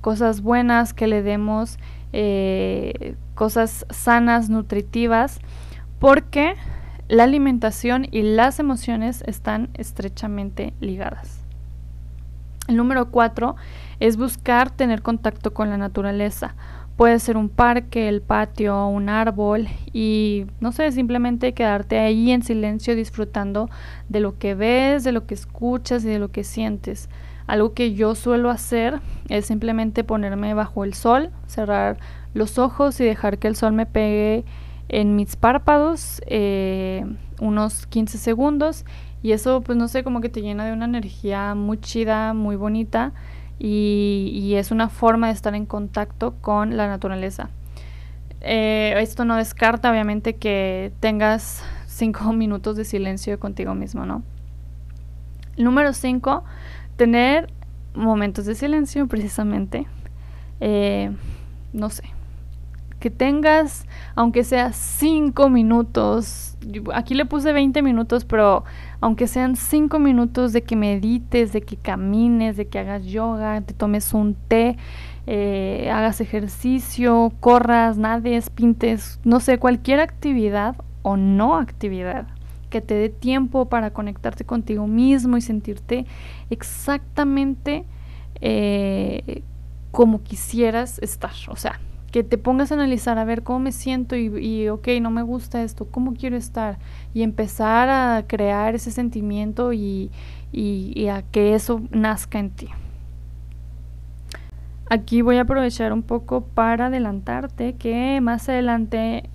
cosas 0.00 0.42
buenas, 0.42 0.94
que 0.94 1.06
le 1.06 1.22
demos 1.22 1.78
eh, 2.12 3.16
cosas 3.34 3.86
sanas, 3.90 4.48
nutritivas, 4.48 5.40
porque 5.98 6.54
la 7.08 7.24
alimentación 7.24 8.06
y 8.10 8.22
las 8.22 8.58
emociones 8.58 9.22
están 9.26 9.70
estrechamente 9.74 10.72
ligadas. 10.80 11.40
El 12.68 12.76
número 12.76 13.10
cuatro 13.10 13.56
es 13.98 14.16
buscar 14.16 14.70
tener 14.70 15.02
contacto 15.02 15.52
con 15.52 15.68
la 15.68 15.76
naturaleza. 15.76 16.54
Puede 17.02 17.18
ser 17.18 17.36
un 17.36 17.48
parque, 17.48 18.08
el 18.08 18.22
patio, 18.22 18.86
un 18.86 19.08
árbol 19.08 19.66
y 19.92 20.46
no 20.60 20.70
sé, 20.70 20.92
simplemente 20.92 21.52
quedarte 21.52 21.98
ahí 21.98 22.30
en 22.30 22.44
silencio 22.44 22.94
disfrutando 22.94 23.68
de 24.08 24.20
lo 24.20 24.38
que 24.38 24.54
ves, 24.54 25.02
de 25.02 25.10
lo 25.10 25.26
que 25.26 25.34
escuchas 25.34 26.04
y 26.04 26.06
de 26.06 26.20
lo 26.20 26.30
que 26.30 26.44
sientes. 26.44 27.10
Algo 27.48 27.74
que 27.74 27.94
yo 27.94 28.14
suelo 28.14 28.50
hacer 28.50 29.00
es 29.28 29.46
simplemente 29.46 30.04
ponerme 30.04 30.54
bajo 30.54 30.84
el 30.84 30.94
sol, 30.94 31.30
cerrar 31.48 31.98
los 32.34 32.60
ojos 32.60 33.00
y 33.00 33.04
dejar 33.04 33.38
que 33.38 33.48
el 33.48 33.56
sol 33.56 33.72
me 33.72 33.86
pegue 33.86 34.44
en 34.88 35.16
mis 35.16 35.34
párpados 35.34 36.22
eh, 36.26 37.04
unos 37.40 37.88
15 37.88 38.16
segundos 38.16 38.84
y 39.24 39.32
eso 39.32 39.60
pues 39.62 39.76
no 39.76 39.88
sé, 39.88 40.04
como 40.04 40.20
que 40.20 40.28
te 40.28 40.40
llena 40.40 40.66
de 40.66 40.72
una 40.72 40.84
energía 40.84 41.56
muy 41.56 41.78
chida, 41.78 42.32
muy 42.32 42.54
bonita 42.54 43.12
y, 43.64 44.54
es 44.56 44.72
una 44.72 44.88
forma 44.88 45.28
de 45.28 45.34
estar 45.34 45.54
en 45.54 45.66
contacto 45.66 46.34
con 46.40 46.76
la 46.76 46.88
naturaleza. 46.88 47.48
Eh, 48.40 48.94
esto 48.98 49.24
no 49.24 49.36
descarta 49.36 49.88
obviamente 49.88 50.34
que 50.34 50.92
tengas 50.98 51.62
cinco 51.86 52.32
minutos 52.32 52.76
de 52.76 52.84
silencio 52.84 53.38
contigo 53.38 53.74
mismo, 53.74 54.04
¿no? 54.04 54.24
Número 55.56 55.92
cinco, 55.92 56.42
tener 56.96 57.52
momentos 57.94 58.46
de 58.46 58.56
silencio 58.56 59.06
precisamente. 59.08 59.86
Eh, 60.58 61.12
no 61.72 61.88
sé, 61.88 62.02
que 63.02 63.10
tengas, 63.10 63.84
aunque 64.14 64.44
sea 64.44 64.72
cinco 64.72 65.50
minutos, 65.50 66.56
aquí 66.94 67.14
le 67.14 67.24
puse 67.24 67.52
20 67.52 67.82
minutos, 67.82 68.24
pero 68.24 68.62
aunque 69.00 69.26
sean 69.26 69.56
cinco 69.56 69.98
minutos 69.98 70.52
de 70.52 70.62
que 70.62 70.76
medites, 70.76 71.52
de 71.52 71.62
que 71.62 71.76
camines, 71.76 72.56
de 72.56 72.68
que 72.68 72.78
hagas 72.78 73.04
yoga, 73.04 73.60
te 73.62 73.74
tomes 73.74 74.14
un 74.14 74.36
té, 74.46 74.76
eh, 75.26 75.90
hagas 75.92 76.20
ejercicio, 76.20 77.32
corras, 77.40 77.98
nades, 77.98 78.50
pintes, 78.50 79.18
no 79.24 79.40
sé, 79.40 79.58
cualquier 79.58 79.98
actividad 79.98 80.76
o 81.02 81.16
no 81.16 81.56
actividad 81.56 82.28
que 82.70 82.80
te 82.80 82.94
dé 82.94 83.08
tiempo 83.08 83.68
para 83.68 83.90
conectarte 83.90 84.44
contigo 84.44 84.86
mismo 84.86 85.36
y 85.36 85.40
sentirte 85.40 86.06
exactamente 86.50 87.84
eh, 88.40 89.42
como 89.90 90.22
quisieras 90.22 91.00
estar. 91.00 91.32
O 91.48 91.56
sea, 91.56 91.80
que 92.12 92.22
te 92.22 92.36
pongas 92.36 92.70
a 92.70 92.74
analizar 92.74 93.18
a 93.18 93.24
ver 93.24 93.42
cómo 93.42 93.58
me 93.58 93.72
siento 93.72 94.16
y, 94.16 94.26
y, 94.38 94.68
ok, 94.68 94.86
no 95.00 95.10
me 95.10 95.22
gusta 95.22 95.62
esto, 95.62 95.86
cómo 95.90 96.12
quiero 96.12 96.36
estar 96.36 96.78
y 97.14 97.22
empezar 97.22 97.88
a 97.88 98.24
crear 98.26 98.74
ese 98.74 98.90
sentimiento 98.90 99.72
y, 99.72 100.10
y, 100.52 101.08
a 101.08 101.22
que 101.22 101.54
eso 101.54 101.80
nazca 101.90 102.38
en 102.38 102.50
ti. 102.50 102.68
Aquí 104.90 105.22
voy 105.22 105.38
a 105.38 105.42
aprovechar 105.42 105.94
un 105.94 106.02
poco 106.02 106.42
para 106.42 106.86
adelantarte 106.86 107.76
que 107.76 108.20
más 108.20 108.46
adelante 108.50 109.30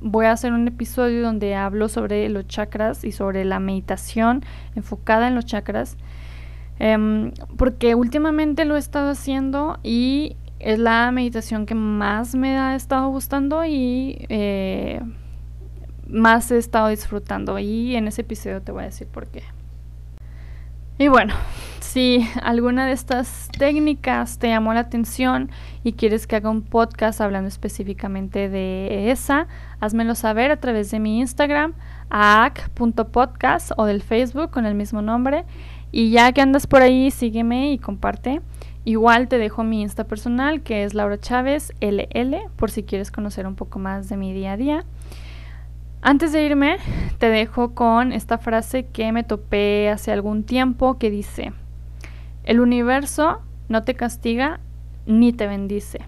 voy 0.00 0.26
a 0.26 0.32
hacer 0.32 0.52
un 0.52 0.66
episodio 0.66 1.22
donde 1.22 1.54
hablo 1.54 1.88
sobre 1.88 2.28
los 2.28 2.48
chakras 2.48 3.04
y 3.04 3.12
sobre 3.12 3.44
la 3.44 3.60
meditación 3.60 4.42
enfocada 4.74 5.28
en 5.28 5.36
los 5.36 5.46
chakras. 5.46 5.96
Em, 6.80 7.32
porque 7.56 7.94
últimamente 7.94 8.64
lo 8.64 8.74
he 8.74 8.78
estado 8.78 9.10
haciendo 9.10 9.78
y 9.84 10.36
es 10.60 10.78
la 10.78 11.10
meditación 11.12 11.66
que 11.66 11.74
más 11.74 12.34
me 12.34 12.58
ha 12.58 12.74
estado 12.74 13.08
gustando 13.10 13.64
y 13.64 14.26
eh, 14.28 15.00
más 16.08 16.50
he 16.50 16.58
estado 16.58 16.88
disfrutando. 16.88 17.58
Y 17.58 17.96
en 17.96 18.08
ese 18.08 18.22
episodio 18.22 18.62
te 18.62 18.72
voy 18.72 18.82
a 18.82 18.86
decir 18.86 19.06
por 19.06 19.26
qué. 19.28 19.42
Y 21.00 21.06
bueno, 21.06 21.32
si 21.78 22.28
alguna 22.42 22.86
de 22.86 22.92
estas 22.92 23.48
técnicas 23.56 24.38
te 24.38 24.48
llamó 24.48 24.74
la 24.74 24.80
atención 24.80 25.48
y 25.84 25.92
quieres 25.92 26.26
que 26.26 26.34
haga 26.34 26.50
un 26.50 26.62
podcast 26.62 27.20
hablando 27.20 27.46
específicamente 27.46 28.48
de 28.48 29.12
esa, 29.12 29.46
házmelo 29.78 30.16
saber 30.16 30.50
a 30.50 30.58
través 30.58 30.90
de 30.90 30.98
mi 30.98 31.20
Instagram, 31.20 31.74
aac.podcast 32.10 33.70
o 33.76 33.84
del 33.84 34.02
Facebook 34.02 34.50
con 34.50 34.66
el 34.66 34.74
mismo 34.74 35.00
nombre. 35.00 35.44
Y 35.92 36.10
ya 36.10 36.32
que 36.32 36.40
andas 36.40 36.66
por 36.66 36.82
ahí, 36.82 37.12
sígueme 37.12 37.72
y 37.72 37.78
comparte. 37.78 38.42
Igual 38.88 39.28
te 39.28 39.36
dejo 39.36 39.64
mi 39.64 39.82
Insta 39.82 40.04
personal 40.04 40.62
que 40.62 40.82
es 40.82 40.94
Laura 40.94 41.20
Chávez 41.20 41.74
LL 41.82 42.48
por 42.56 42.70
si 42.70 42.84
quieres 42.84 43.10
conocer 43.10 43.46
un 43.46 43.54
poco 43.54 43.78
más 43.78 44.08
de 44.08 44.16
mi 44.16 44.32
día 44.32 44.52
a 44.52 44.56
día. 44.56 44.84
Antes 46.00 46.32
de 46.32 46.42
irme, 46.42 46.78
te 47.18 47.28
dejo 47.28 47.74
con 47.74 48.12
esta 48.12 48.38
frase 48.38 48.86
que 48.86 49.12
me 49.12 49.24
topé 49.24 49.90
hace 49.90 50.10
algún 50.10 50.42
tiempo 50.42 50.96
que 50.96 51.10
dice, 51.10 51.52
el 52.44 52.60
universo 52.60 53.42
no 53.68 53.84
te 53.84 53.92
castiga 53.92 54.58
ni 55.04 55.34
te 55.34 55.46
bendice, 55.46 56.00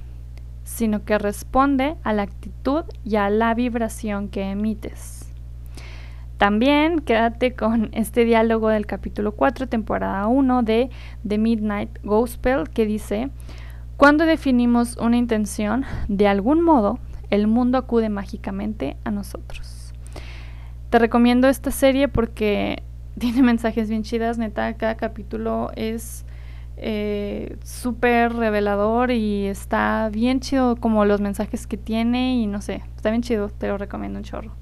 sino 0.64 1.04
que 1.04 1.18
responde 1.18 1.96
a 2.02 2.14
la 2.14 2.22
actitud 2.22 2.84
y 3.04 3.16
a 3.16 3.28
la 3.28 3.52
vibración 3.52 4.30
que 4.30 4.52
emites. 4.52 5.19
También 6.40 7.00
quédate 7.00 7.52
con 7.52 7.90
este 7.92 8.24
diálogo 8.24 8.70
del 8.70 8.86
capítulo 8.86 9.32
4, 9.32 9.66
temporada 9.66 10.26
1 10.26 10.62
de 10.62 10.88
The 11.28 11.36
Midnight 11.36 11.98
Gospel 12.02 12.70
que 12.70 12.86
dice, 12.86 13.28
cuando 13.98 14.24
definimos 14.24 14.96
una 14.96 15.18
intención, 15.18 15.84
de 16.08 16.28
algún 16.28 16.62
modo, 16.62 16.98
el 17.28 17.46
mundo 17.46 17.76
acude 17.76 18.08
mágicamente 18.08 18.96
a 19.04 19.10
nosotros. 19.10 19.92
Te 20.88 20.98
recomiendo 20.98 21.46
esta 21.46 21.70
serie 21.70 22.08
porque 22.08 22.84
tiene 23.18 23.42
mensajes 23.42 23.90
bien 23.90 24.02
chidas, 24.02 24.38
neta, 24.38 24.72
cada 24.78 24.94
capítulo 24.94 25.70
es 25.76 26.24
eh, 26.78 27.58
súper 27.62 28.32
revelador 28.32 29.10
y 29.10 29.44
está 29.44 30.08
bien 30.10 30.40
chido 30.40 30.76
como 30.76 31.04
los 31.04 31.20
mensajes 31.20 31.66
que 31.66 31.76
tiene 31.76 32.36
y 32.36 32.46
no 32.46 32.62
sé, 32.62 32.82
está 32.96 33.10
bien 33.10 33.20
chido, 33.20 33.50
te 33.50 33.68
lo 33.68 33.76
recomiendo 33.76 34.20
un 34.20 34.24
chorro. 34.24 34.52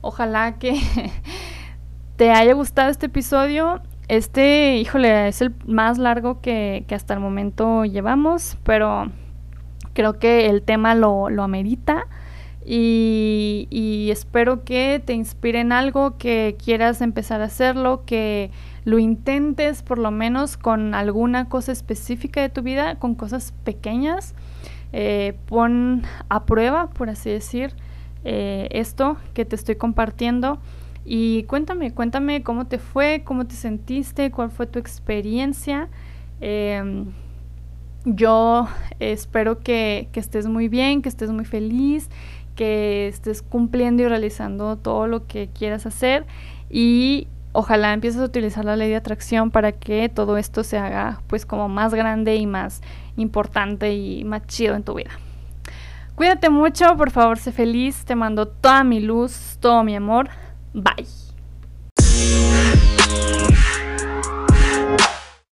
Ojalá 0.00 0.58
que 0.58 0.80
te 2.16 2.30
haya 2.30 2.52
gustado 2.54 2.90
este 2.90 3.06
episodio. 3.06 3.80
Este, 4.08 4.76
híjole, 4.78 5.28
es 5.28 5.40
el 5.40 5.54
más 5.66 5.98
largo 5.98 6.40
que, 6.40 6.84
hasta 6.90 7.14
el 7.14 7.20
momento 7.20 7.84
llevamos, 7.84 8.56
pero 8.62 9.10
creo 9.94 10.18
que 10.18 10.48
el 10.48 10.62
tema 10.62 10.94
lo, 10.94 11.30
lo 11.30 11.42
amerita. 11.42 12.06
Y, 12.68 14.08
espero 14.10 14.64
que 14.64 15.00
te 15.04 15.12
inspire 15.12 15.60
en 15.60 15.70
algo, 15.70 16.18
que 16.18 16.56
quieras 16.62 17.00
empezar 17.00 17.40
a 17.40 17.44
hacerlo, 17.44 18.02
que 18.04 18.50
lo 18.84 18.98
intentes 18.98 19.82
por 19.82 19.98
lo 19.98 20.10
menos 20.10 20.56
con 20.56 20.94
alguna 20.94 21.48
cosa 21.48 21.70
específica 21.70 22.40
de 22.40 22.48
tu 22.48 22.62
vida, 22.62 22.96
con 22.96 23.14
cosas 23.14 23.54
pequeñas. 23.64 24.34
Eh, 24.92 25.36
pon 25.46 26.02
a 26.28 26.44
prueba, 26.44 26.90
por 26.90 27.08
así 27.08 27.30
decir, 27.30 27.72
eh, 28.28 28.68
esto 28.72 29.16
que 29.34 29.44
te 29.44 29.54
estoy 29.54 29.76
compartiendo. 29.76 30.58
Y 31.04 31.44
cuéntame, 31.44 31.94
cuéntame 31.94 32.42
cómo 32.42 32.66
te 32.66 32.78
fue, 32.78 33.22
cómo 33.24 33.46
te 33.46 33.54
sentiste, 33.54 34.32
cuál 34.32 34.50
fue 34.50 34.66
tu 34.66 34.80
experiencia. 34.80 35.88
Em, 36.40 37.06
yo 38.04 38.66
espero 38.98 39.60
que, 39.60 40.08
que 40.10 40.18
estés 40.18 40.48
muy 40.48 40.66
bien, 40.68 41.02
que 41.02 41.08
estés 41.08 41.30
muy 41.30 41.44
feliz 41.44 42.08
que 42.56 43.06
estés 43.06 43.42
cumpliendo 43.42 44.02
y 44.02 44.08
realizando 44.08 44.76
todo 44.76 45.06
lo 45.06 45.26
que 45.26 45.48
quieras 45.48 45.86
hacer 45.86 46.26
y 46.70 47.28
ojalá 47.52 47.92
empieces 47.92 48.20
a 48.20 48.24
utilizar 48.24 48.64
la 48.64 48.76
ley 48.76 48.88
de 48.88 48.96
atracción 48.96 49.50
para 49.50 49.72
que 49.72 50.08
todo 50.08 50.36
esto 50.38 50.64
se 50.64 50.78
haga 50.78 51.20
pues 51.28 51.46
como 51.46 51.68
más 51.68 51.94
grande 51.94 52.34
y 52.36 52.46
más 52.46 52.80
importante 53.16 53.94
y 53.94 54.24
más 54.24 54.46
chido 54.46 54.74
en 54.74 54.82
tu 54.82 54.94
vida. 54.94 55.10
Cuídate 56.16 56.48
mucho, 56.48 56.96
por 56.96 57.10
favor, 57.10 57.38
sé 57.38 57.52
feliz, 57.52 58.06
te 58.06 58.14
mando 58.14 58.48
toda 58.48 58.82
mi 58.84 59.00
luz, 59.00 59.58
todo 59.60 59.84
mi 59.84 59.94
amor. 59.94 60.30
Bye. 60.72 61.06